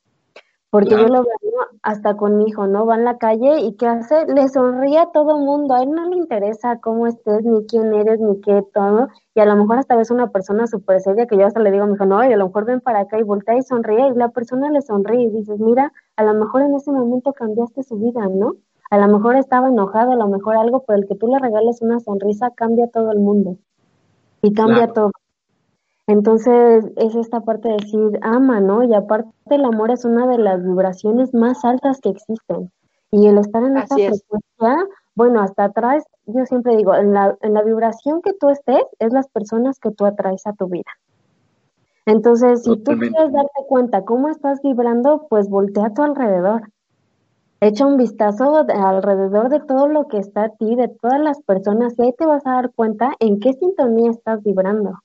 [0.71, 1.49] Porque yo lo veo
[1.81, 2.85] hasta con mi hijo, ¿no?
[2.85, 4.27] Va en la calle y ¿qué hace?
[4.27, 5.73] Le sonríe a todo mundo.
[5.73, 9.07] A él no le interesa cómo estés, ni quién eres, ni qué, todo.
[9.39, 11.85] Y a lo mejor hasta ves una persona súper seria que yo hasta le digo
[11.85, 14.09] a mi hijo, no, y a lo mejor ven para acá y voltea y sonríe.
[14.09, 17.83] Y la persona le sonríe y dices, mira, a lo mejor en ese momento cambiaste
[17.83, 18.55] su vida, ¿no?
[18.89, 21.81] A lo mejor estaba enojado, a lo mejor algo por el que tú le regales
[21.81, 23.55] una sonrisa cambia todo el mundo.
[24.41, 25.11] Y cambia todo.
[26.07, 28.83] Entonces es esta parte de decir, ama, ¿no?
[28.83, 32.73] Y aparte el amor es una de las vibraciones más altas que existen.
[33.09, 34.85] Y el estar en esta frecuencia,
[35.19, 39.11] bueno, hasta atrás, yo siempre digo, en la, en la vibración que tú estés, es
[39.11, 40.89] las personas que tú atraes a tu vida.
[42.05, 46.71] Entonces, si tú quieres darte cuenta cómo estás vibrando, pues voltea a tu alrededor.
[47.59, 51.95] Echa un vistazo alrededor de todo lo que está a ti, de todas las personas,
[51.97, 55.01] y ahí te vas a dar cuenta en qué sintonía estás vibrando.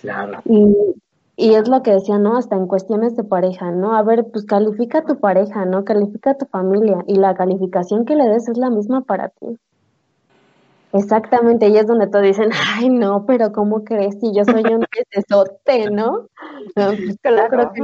[0.00, 0.40] Claro.
[0.44, 0.74] Y,
[1.40, 2.36] y es lo que decía, ¿no?
[2.36, 3.96] Hasta en cuestiones de pareja, ¿no?
[3.96, 5.84] A ver, pues califica a tu pareja, ¿no?
[5.84, 9.56] Califica a tu familia y la calificación que le des es la misma para ti.
[10.92, 14.80] Exactamente, y es donde todos dicen, ay, no, pero ¿cómo crees si yo soy un
[15.10, 16.26] tesote, no?
[16.74, 17.70] no pues, claro.
[17.72, 17.82] Creo que,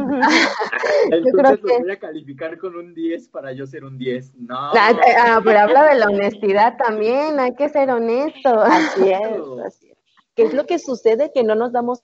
[1.05, 1.83] Entonces yo creo que...
[1.83, 4.35] voy a calificar con un 10 para yo ser un 10.
[4.35, 4.57] No.
[4.57, 8.49] Ah, ah, pero habla de la honestidad también, hay que ser honesto.
[8.49, 9.21] Así es,
[9.65, 9.99] así es.
[10.35, 11.31] ¿Qué es lo que sucede?
[11.33, 12.03] Que no nos damos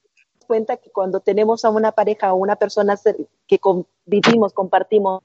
[0.50, 2.96] cuenta que cuando tenemos a una pareja o una persona
[3.46, 5.22] que convivimos, compartimos,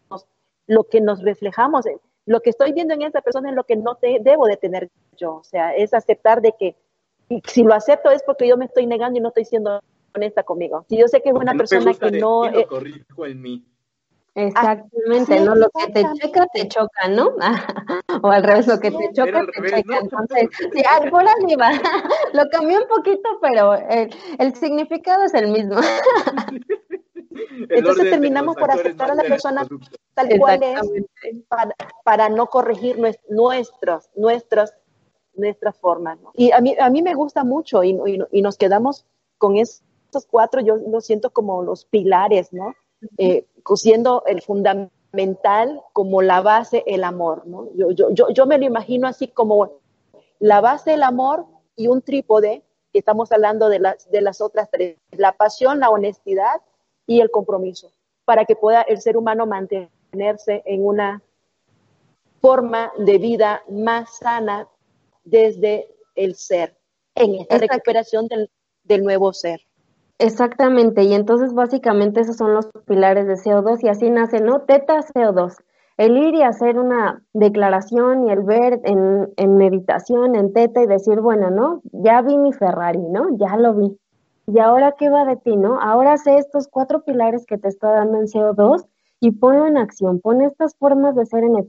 [0.67, 1.85] lo que nos reflejamos,
[2.27, 4.91] lo que estoy viendo en esa persona es lo que no te, debo de tener
[5.17, 5.37] yo.
[5.37, 6.75] O sea, es aceptar de que
[7.47, 9.81] si lo acepto es porque yo me estoy negando y no estoy siendo
[10.13, 10.85] honesta conmigo.
[10.89, 12.43] Si yo sé que es una persona que no...
[12.69, 13.65] Corrijo en mí.
[14.35, 15.55] Exactamente, ¿no?
[15.55, 17.31] Lo que te checa, te choca, ¿no?
[18.21, 19.97] o al revés, lo que te choca, te checa.
[20.01, 21.71] Entonces, sí, por ahí va.
[22.33, 25.75] lo cambió un poquito, pero el, el significado es el mismo.
[27.69, 29.65] Entonces terminamos por aceptar a la persona
[30.13, 30.81] tal cual es
[31.47, 34.73] para, para, no corregir nuestras, nuestras,
[35.33, 36.19] nuestras formas.
[36.19, 36.31] ¿no?
[36.33, 39.05] Y a mí, a mí me gusta mucho y, y, y nos quedamos
[39.37, 42.73] con estos cuatro, yo lo siento como los pilares, ¿no?
[43.17, 43.45] Eh,
[43.75, 47.47] siendo el fundamental como la base el amor.
[47.47, 47.69] ¿no?
[47.75, 49.71] Yo, yo, yo, yo me lo imagino así como
[50.39, 51.45] la base el amor
[51.75, 55.89] y un trípode, que estamos hablando de las, de las otras tres, la pasión, la
[55.89, 56.61] honestidad
[57.05, 57.91] y el compromiso,
[58.23, 61.21] para que pueda el ser humano mantenerse en una
[62.39, 64.69] forma de vida más sana
[65.23, 66.77] desde el ser,
[67.15, 68.49] en esta recuperación del,
[68.83, 69.61] del nuevo ser.
[70.17, 74.61] Exactamente, y entonces básicamente esos son los pilares de CO2 y así nace, ¿no?
[74.61, 75.57] Teta CO2.
[75.97, 80.87] El ir y hacer una declaración y el ver en, en meditación, en teta y
[80.87, 81.81] decir, bueno, ¿no?
[81.91, 83.35] Ya vi mi Ferrari, ¿no?
[83.37, 83.97] Ya lo vi.
[84.47, 85.79] ¿Y ahora qué va de ti, no?
[85.81, 88.85] Ahora sé estos cuatro pilares que te está dando en CO2
[89.25, 91.65] y ponlo en acción, pon estas formas de ser en el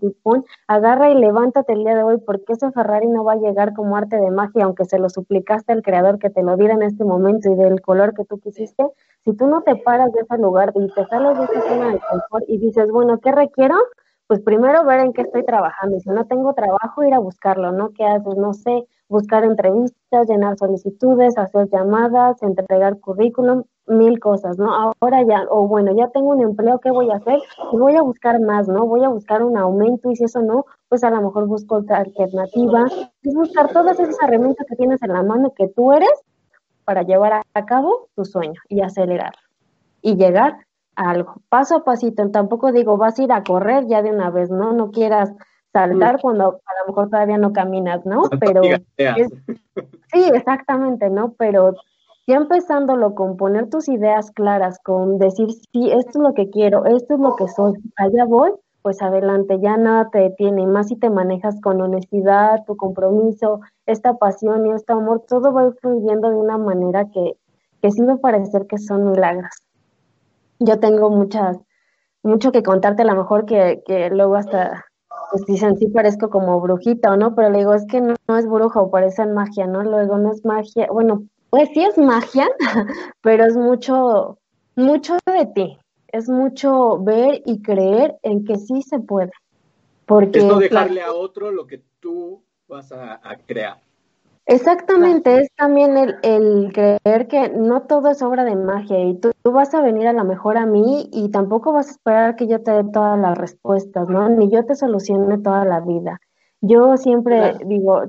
[0.69, 3.97] agarra y levántate el día de hoy porque ese Ferrari no va a llegar como
[3.97, 7.03] arte de magia, aunque se lo suplicaste al creador que te lo diera en este
[7.03, 8.85] momento y del color que tú quisiste,
[9.25, 12.01] si tú no te paras de ese lugar y te sales de esa zona de
[12.11, 13.77] confort y dices, bueno, ¿qué requiero?
[14.27, 17.73] Pues primero ver en qué estoy trabajando y si no tengo trabajo, ir a buscarlo,
[17.73, 17.93] ¿no?
[17.97, 18.37] ¿Qué haces?
[18.37, 24.93] No sé, buscar entrevistas, llenar solicitudes, hacer llamadas, entregar currículum, mil cosas, ¿no?
[25.01, 27.39] Ahora ya, o bueno, ya tengo un empleo, ¿qué voy a hacer?
[27.73, 28.87] Y voy a buscar más, ¿no?
[28.87, 31.99] Voy a buscar un aumento y si eso no, pues a lo mejor busco otra
[31.99, 32.85] alternativa.
[33.23, 36.11] Es buscar todas esas herramientas que tienes en la mano que tú eres
[36.85, 39.35] para llevar a cabo tu sueño y acelerar
[40.03, 40.59] y llegar
[40.97, 42.29] a algo, paso a pasito.
[42.31, 44.73] Tampoco digo, vas a ir a correr ya de una vez, ¿no?
[44.73, 45.33] No quieras
[45.73, 48.23] saltar cuando a lo mejor todavía no caminas, ¿no?
[48.41, 48.63] Pero
[48.97, 51.35] sí, exactamente, ¿no?
[51.37, 51.75] Pero
[52.27, 56.85] ya empezándolo con poner tus ideas claras, con decir, sí, esto es lo que quiero,
[56.85, 58.53] esto es lo que soy, allá voy,
[58.83, 64.15] pues adelante, ya nada te detiene, más si te manejas con honestidad, tu compromiso, esta
[64.15, 67.37] pasión y este amor, todo va fluyendo de una manera que,
[67.81, 69.53] que sí me parecer que son milagros.
[70.59, 71.59] Yo tengo muchas,
[72.23, 74.85] mucho que contarte, a lo mejor que, que luego hasta
[75.31, 78.37] pues dicen, sí parezco como brujita o no, pero le digo, es que no, no
[78.37, 79.83] es brujo, parece magia, ¿no?
[79.83, 81.25] Luego no es magia, bueno,
[81.57, 82.47] pues sí es magia,
[83.23, 84.39] pero es mucho,
[84.75, 85.79] mucho de ti.
[86.09, 89.33] Es mucho ver y creer en que sí se puede.
[90.05, 93.81] Porque, es no dejarle a otro lo que tú vas a, crear.
[94.45, 99.33] Exactamente, es también el, el, creer que no todo es obra de magia y tú,
[99.43, 102.47] tú, vas a venir a lo mejor a mí y tampoco vas a esperar que
[102.47, 104.29] yo te dé todas las respuestas, ¿no?
[104.29, 106.21] Ni yo te solucione toda la vida.
[106.61, 108.05] Yo siempre digo,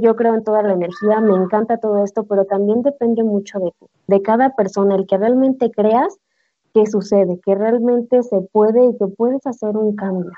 [0.00, 3.72] yo creo en toda la energía, me encanta todo esto, pero también depende mucho de,
[4.06, 6.16] de cada persona, el que realmente creas
[6.74, 10.32] que sucede, que realmente se puede y que puedes hacer un cambio.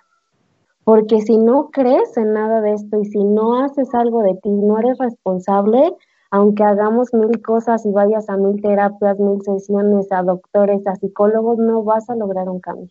[0.82, 4.50] Porque si no crees en nada de esto y si no haces algo de ti,
[4.50, 5.96] no eres responsable,
[6.30, 11.58] aunque hagamos mil cosas y vayas a mil terapias, mil sesiones, a doctores, a psicólogos,
[11.58, 12.90] no vas a lograr un cambio.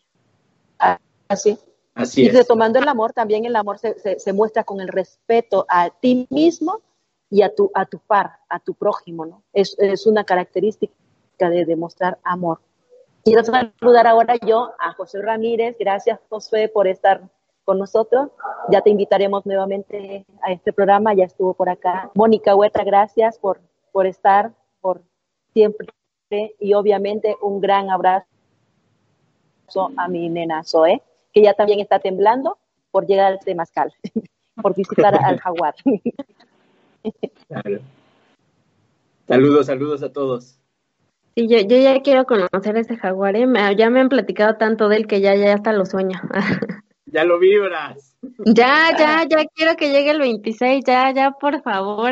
[1.28, 1.58] Así
[2.16, 6.28] y retomando el amor, también el amor se, se, muestra con el respeto a ti
[6.30, 6.82] mismo
[7.30, 9.44] y a tu, a tu par, a tu prójimo, ¿no?
[9.54, 10.94] Es, es una característica
[11.40, 12.60] de demostrar amor.
[13.24, 15.78] Quiero saludar ahora yo a José Ramírez.
[15.80, 17.22] Gracias, José, por estar
[17.64, 18.30] con nosotros.
[18.70, 22.12] Ya te invitaremos nuevamente a este programa, ya estuvo por acá.
[22.16, 25.02] Mónica Huerta, gracias por, por estar, por
[25.54, 25.88] siempre
[26.60, 28.26] y obviamente un gran abrazo
[29.98, 31.02] a mi nena Zoe,
[31.34, 32.58] que ya también está temblando
[32.92, 33.92] por llegar al Temazcal,
[34.62, 35.76] por visitar al jaguar.
[39.28, 40.60] Saludos, saludos a todos.
[41.36, 43.48] Sí, yo, yo ya quiero conocer ese jaguar, ¿eh?
[43.78, 46.20] ya me han platicado tanto de él que ya, ya hasta lo sueño.
[47.06, 48.16] ya lo vibras.
[48.46, 52.12] Ya, ya, ya quiero que llegue el 26, ya, ya, por favor.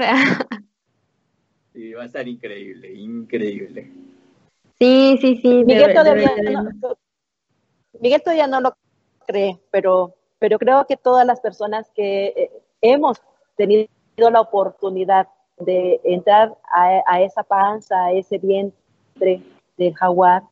[1.73, 3.91] sí, va a estar increíble, increíble.
[4.79, 5.63] Sí, sí, sí.
[5.65, 6.97] Miguel, todavía no,
[7.99, 8.75] Miguel todavía no lo
[9.31, 12.51] cree, pero, pero creo que todas las personas que eh,
[12.81, 13.21] hemos
[13.55, 15.27] tenido la oportunidad
[15.57, 19.41] de entrar a, esa panza, a ese vientre
[19.77, 20.43] del jaguar,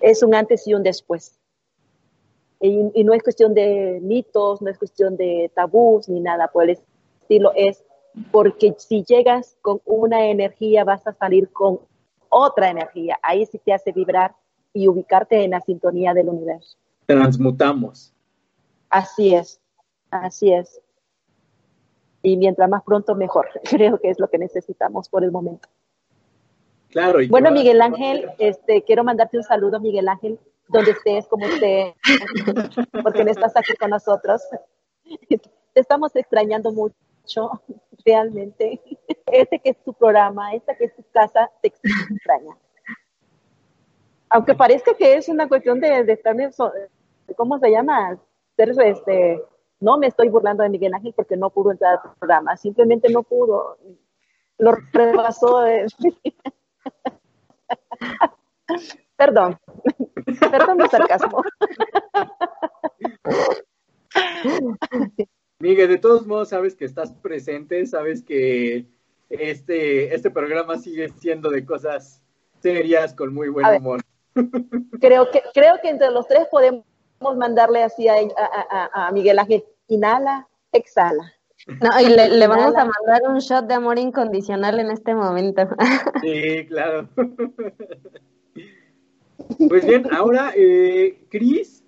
[0.00, 1.38] es un antes y un después.
[2.60, 6.64] Y, y, no es cuestión de mitos, no es cuestión de tabús ni nada por
[6.64, 6.78] el
[7.20, 7.82] estilo, es
[8.30, 11.80] porque si llegas con una energía vas a salir con
[12.28, 13.18] otra energía.
[13.22, 14.34] Ahí sí te hace vibrar
[14.72, 16.76] y ubicarte en la sintonía del universo.
[17.06, 18.12] Transmutamos.
[18.90, 19.60] Así es,
[20.10, 20.80] así es.
[22.22, 23.48] Y mientras más pronto, mejor.
[23.64, 25.68] Creo que es lo que necesitamos por el momento.
[26.90, 27.18] Claro.
[27.28, 30.38] bueno, Miguel Ángel, este, quiero mandarte un saludo, Miguel Ángel,
[30.68, 31.92] donde estés, como estés,
[33.02, 34.42] porque no estás aquí con nosotros.
[35.28, 37.62] Te estamos extrañando mucho,
[38.04, 38.80] realmente.
[39.26, 42.56] Este que es tu programa, esta que es tu casa, te extraña.
[44.34, 46.34] Aunque parezca que es una cuestión de, de estar,
[47.36, 48.18] ¿cómo se llama?
[48.56, 49.40] Ser, este,
[49.78, 53.22] no me estoy burlando de Miguel Ángel porque no pudo entrar al programa, simplemente no
[53.22, 53.78] pudo.
[54.58, 55.62] Lo rebasó.
[59.16, 59.56] Perdón,
[60.50, 61.40] perdón mi sarcasmo.
[65.60, 68.88] Miguel, de todos modos sabes que estás presente, sabes que
[69.28, 72.20] este, este programa sigue siendo de cosas
[72.60, 74.03] serias con muy buen humor.
[75.00, 76.84] Creo que, creo que entre los tres podemos
[77.36, 81.32] mandarle así a, a, a Miguel Ángel, inhala, exhala.
[81.66, 85.62] No, y le, vamos a mandar un shot de amor incondicional en este momento.
[86.22, 87.08] Sí, claro.
[89.68, 91.84] Pues bien, ahora, eh, Cris,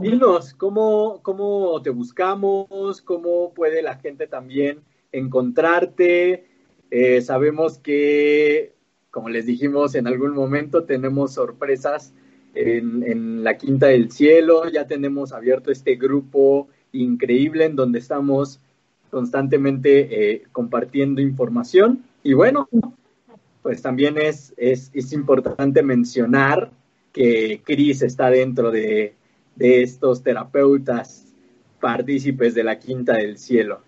[0.00, 3.02] dinos, ¿cómo, ¿cómo te buscamos?
[3.02, 6.46] ¿Cómo puede la gente también encontrarte?
[6.90, 8.73] Eh, sabemos que,
[9.14, 12.12] como les dijimos en algún momento, tenemos sorpresas
[12.52, 18.60] en, la Quinta del Cielo, ya tenemos abierto este grupo increíble en donde estamos
[19.10, 22.02] constantemente eh, compartiendo información.
[22.24, 22.68] Y bueno,
[23.62, 26.72] pues también es, es, es importante mencionar
[27.12, 29.14] que Cris está dentro de,
[29.54, 31.32] de estos terapeutas
[31.80, 33.80] partícipes de la Quinta del Cielo.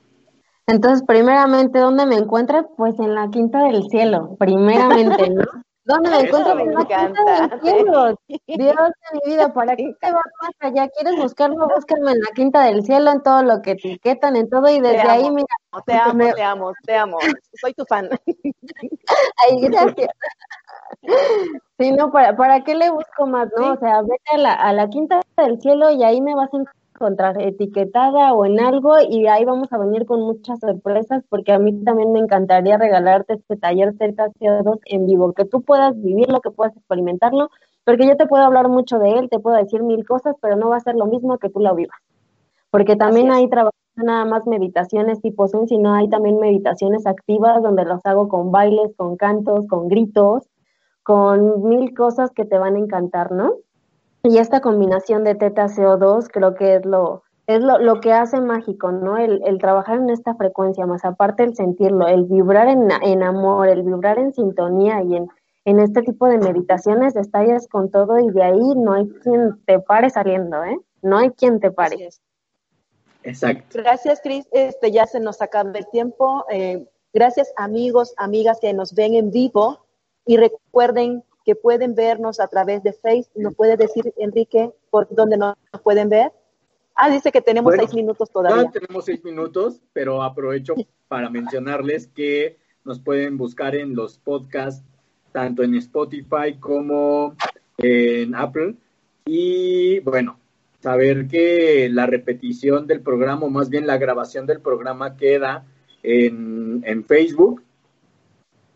[0.69, 2.69] Entonces, primeramente, ¿dónde me encuentro?
[2.77, 5.45] Pues en la Quinta del Cielo, primeramente, ¿no?
[5.85, 6.55] ¿Dónde me encuentro?
[6.57, 7.61] Me encanta.
[7.63, 8.17] Dios
[8.49, 8.69] de
[9.13, 10.89] mi vida, ¿para qué te vas más allá?
[10.89, 11.69] ¿Quieres buscarlo?
[11.73, 15.09] Búscame en la quinta del cielo, en todo lo que etiquetan, en todo, y desde
[15.09, 15.47] ahí, mira.
[15.87, 17.19] Te amo, te amo, te amo.
[17.61, 18.09] Soy tu fan.
[18.27, 20.09] Ay, gracias.
[21.79, 23.75] Sí, no, ¿para, ¿para qué le busco más, no?
[23.75, 26.57] O sea, vete a la, a la quinta del cielo y ahí me vas a
[26.57, 26.76] encontrar
[27.39, 31.73] etiquetada o en algo y ahí vamos a venir con muchas sorpresas porque a mí
[31.85, 36.77] también me encantaría regalarte este taller Z2 en vivo, que tú puedas vivirlo, que puedas
[36.77, 37.51] experimentarlo,
[37.85, 40.69] porque yo te puedo hablar mucho de él, te puedo decir mil cosas, pero no
[40.69, 41.99] va a ser lo mismo que tú lo vivas.
[42.71, 47.85] Porque también ahí trabajo nada más meditaciones tipo Zen, sino hay también meditaciones activas donde
[47.85, 50.49] los hago con bailes, con cantos, con gritos,
[51.03, 53.55] con mil cosas que te van a encantar, ¿no?
[54.29, 58.41] Y esta combinación de teta CO2 creo que es lo, es lo, lo que hace
[58.41, 59.17] mágico, ¿no?
[59.17, 63.69] El, el, trabajar en esta frecuencia, más aparte el sentirlo, el vibrar en, en amor,
[63.69, 65.29] el vibrar en sintonía y en,
[65.65, 69.79] en este tipo de meditaciones estallas con todo y de ahí no hay quien te
[69.79, 70.77] pare saliendo, ¿eh?
[71.03, 72.09] No hay quien te pare.
[73.23, 73.79] Exacto.
[73.79, 74.49] Gracias, Cris.
[74.51, 76.45] Este, ya se nos acaba el tiempo.
[76.51, 79.87] Eh, gracias, amigos, amigas que nos ven en vivo.
[80.25, 83.41] Y recuerden que pueden vernos a través de Facebook.
[83.41, 86.33] ¿Nos puede decir, Enrique, por dónde nos pueden ver?
[86.97, 88.65] Ah, dice que tenemos seis minutos todavía.
[88.65, 90.75] No tenemos seis minutos, pero aprovecho
[91.07, 94.83] para mencionarles que nos pueden buscar en los podcasts,
[95.31, 97.37] tanto en Spotify como
[97.79, 98.75] en Apple.
[99.25, 100.41] Y bueno,
[100.81, 105.65] saber que la repetición del programa, o más bien la grabación del programa, queda
[106.03, 107.63] en, en Facebook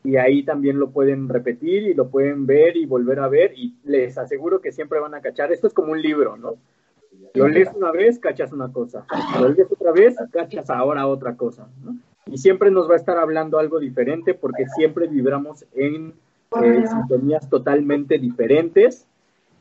[0.03, 3.75] y ahí también lo pueden repetir y lo pueden ver y volver a ver y
[3.85, 5.53] les aseguro que siempre van a cachar.
[5.53, 6.55] Esto es como un libro, ¿no?
[7.35, 9.05] Lo lees una vez, cachas una cosa.
[9.39, 11.69] Lo lees otra vez, cachas ahora otra cosa.
[12.27, 16.15] Y siempre nos va a estar hablando algo diferente porque siempre vibramos en
[16.63, 19.07] eh, sintonías totalmente diferentes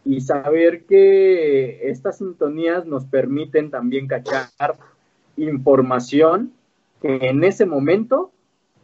[0.05, 4.47] y saber que estas sintonías nos permiten también cachar
[5.37, 6.53] información
[7.01, 8.31] que en ese momento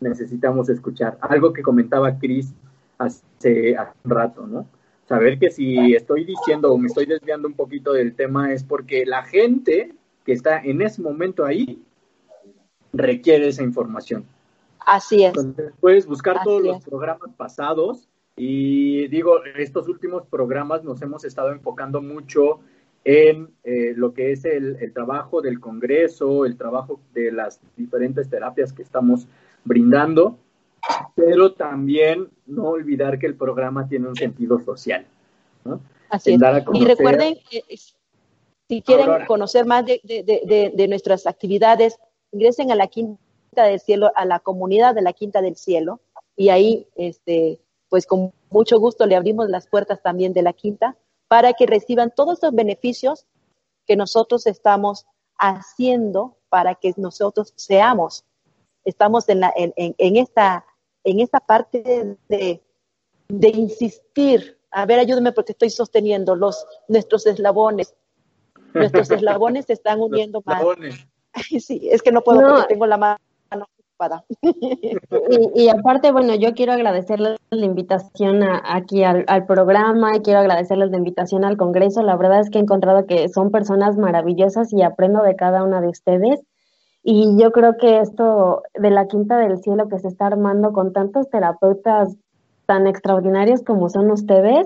[0.10, 1.18] necesitamos escuchar.
[1.22, 2.54] Algo que comentaba Cris
[2.98, 4.66] hace, hace un rato, ¿no?
[5.08, 9.06] saber que si estoy diciendo o me estoy desviando un poquito del tema es porque
[9.06, 9.94] la gente
[10.26, 11.82] que está en ese momento ahí
[12.92, 14.26] requiere esa información.
[14.80, 15.30] Así es.
[15.30, 21.52] Entonces puedes buscar todos los programas pasados y digo, estos últimos programas nos hemos estado
[21.52, 22.60] enfocando mucho
[23.04, 28.30] en eh, lo que es el, el, trabajo del Congreso, el trabajo de las diferentes
[28.30, 29.28] terapias que estamos
[29.66, 30.40] brindando
[31.16, 35.06] pero también no olvidar que el programa tiene un sentido social.
[36.10, 36.42] Así es.
[36.74, 37.64] Y recuerden que
[38.68, 41.98] si quieren conocer más de, de, de, nuestras actividades,
[42.32, 46.00] ingresen a la Quinta del Cielo, a la comunidad de la Quinta del Cielo,
[46.36, 47.60] y ahí, este,
[47.90, 50.96] pues con mucho gusto le abrimos las puertas también de la Quinta
[51.28, 53.26] para que reciban todos los beneficios
[53.88, 55.06] que nosotros estamos
[55.38, 58.26] haciendo para que nosotros seamos.
[58.86, 60.66] Estamos en, la, en, en esta
[61.06, 62.62] en esta parte de,
[63.30, 64.58] insistir.
[64.72, 67.96] A ver, ayúdame porque estoy sosteniendo los, nuestros eslabones.
[68.74, 70.64] Nuestros eslabones se están uniendo más.
[71.60, 73.18] Sí, es que no puedo porque tengo la mano
[73.52, 74.26] ocupada.
[75.56, 80.92] Y, aparte, bueno, yo quiero agradecerles la invitación aquí al, al, programa y quiero agradecerles
[80.92, 82.02] la invitación al Congreso.
[82.04, 85.80] La verdad es que he encontrado que son personas maravillosas y aprendo de cada una
[85.80, 86.42] de ustedes.
[87.08, 90.92] Y yo creo que esto de la Quinta del Cielo que se está armando con
[90.92, 92.18] tantos terapeutas
[92.66, 94.66] tan extraordinarios como son ustedes,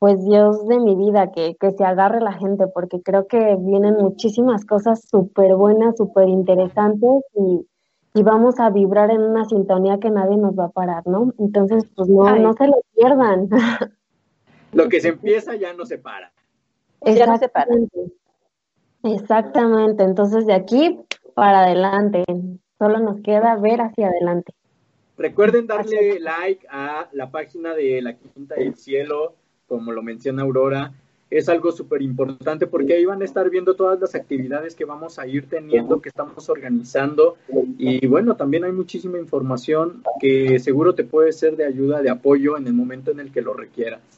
[0.00, 3.94] pues Dios de mi vida, que, que se agarre la gente, porque creo que vienen
[3.94, 7.64] muchísimas cosas súper buenas, súper interesantes y,
[8.12, 11.32] y, vamos a vibrar en una sintonía que nadie nos va a parar, ¿no?
[11.38, 13.50] Entonces, pues no, no se lo pierdan.
[14.72, 16.32] Lo que se empieza ya no se para.
[17.02, 17.68] Ya no se para.
[19.04, 20.98] Exactamente, entonces de aquí
[21.38, 22.24] para adelante.
[22.78, 24.52] Solo nos queda ver hacia adelante.
[25.16, 29.34] Recuerden darle like a la página de La Quinta del Cielo,
[29.68, 30.92] como lo menciona Aurora.
[31.30, 35.18] Es algo súper importante porque ahí van a estar viendo todas las actividades que vamos
[35.18, 37.36] a ir teniendo, que estamos organizando.
[37.76, 42.56] Y bueno, también hay muchísima información que seguro te puede ser de ayuda, de apoyo
[42.56, 44.17] en el momento en el que lo requieras.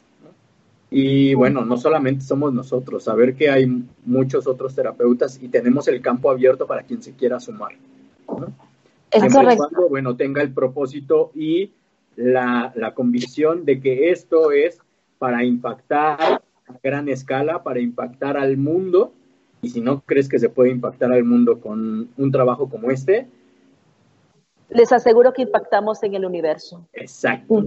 [0.93, 3.65] Y bueno, no solamente somos nosotros, saber que hay
[4.05, 7.71] muchos otros terapeutas y tenemos el campo abierto para quien se quiera sumar.
[9.09, 11.71] Siempre cuando, bueno, tenga el propósito y
[12.17, 14.79] la, la convicción de que esto es
[15.17, 16.41] para impactar a
[16.83, 19.13] gran escala, para impactar al mundo.
[19.61, 23.29] Y si no crees que se puede impactar al mundo con un trabajo como este,
[24.71, 26.85] les aseguro que impactamos en el universo.
[26.93, 27.65] Exacto.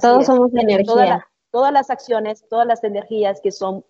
[0.00, 3.84] Todos somos energía todas las acciones, todas las energías que son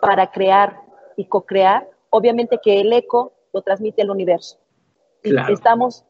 [0.00, 0.80] para crear
[1.16, 4.58] y co-crear, obviamente que el eco lo transmite el universo.
[5.22, 6.04] Estamos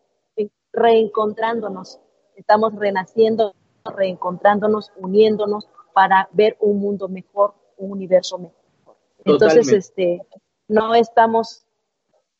[0.72, 1.99] reencontrándonos,
[2.37, 3.55] estamos renaciendo,
[3.85, 8.97] reencontrándonos, uniéndonos para ver un mundo mejor, un universo mejor.
[9.24, 10.22] Entonces, este,
[10.68, 11.66] no estamos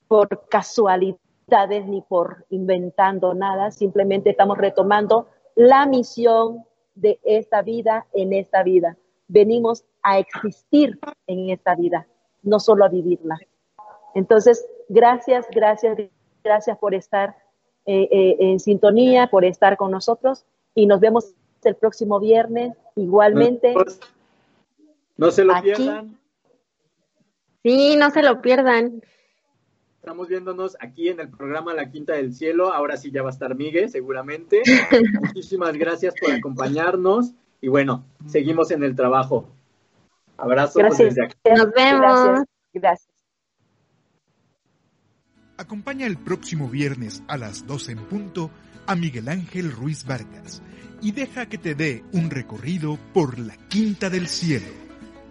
[0.07, 5.27] por casualidades ni por inventando nada, simplemente estamos retomando
[5.57, 6.68] la misión
[7.01, 8.97] de esta vida en esta vida.
[9.29, 12.07] Venimos a existir en esta vida,
[12.43, 13.39] no solo a vivirla.
[14.15, 15.99] Entonces, gracias, gracias,
[16.43, 17.37] gracias por estar
[17.87, 20.45] eh, eh, en sintonía, por estar con nosotros
[20.75, 21.35] y nos vemos
[21.65, 23.75] el próximo viernes igualmente.
[25.17, 26.19] No se lo pierdan.
[27.63, 29.03] Sí, no se lo pierdan.
[30.09, 32.73] Estamos viéndonos aquí en el programa La Quinta del Cielo.
[32.73, 34.63] Ahora sí ya va a estar Miguel, seguramente.
[35.21, 37.35] Muchísimas gracias por acompañarnos.
[37.61, 39.51] Y bueno, seguimos en el trabajo.
[40.39, 41.37] Abrazos desde aquí.
[41.55, 42.47] Nos vemos.
[42.73, 43.15] Gracias.
[45.59, 48.51] Acompaña el próximo viernes a las 12 en punto
[48.87, 50.63] a Miguel Ángel Ruiz Vargas
[51.03, 54.73] y deja que te dé un recorrido por la Quinta del Cielo,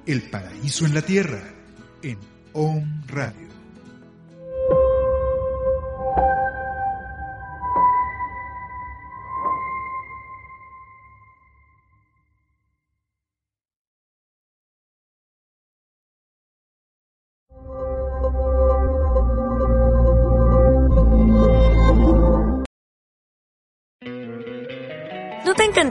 [0.05, 1.41] el paraíso en la tierra,
[2.03, 2.19] en
[2.53, 3.47] OM Radio.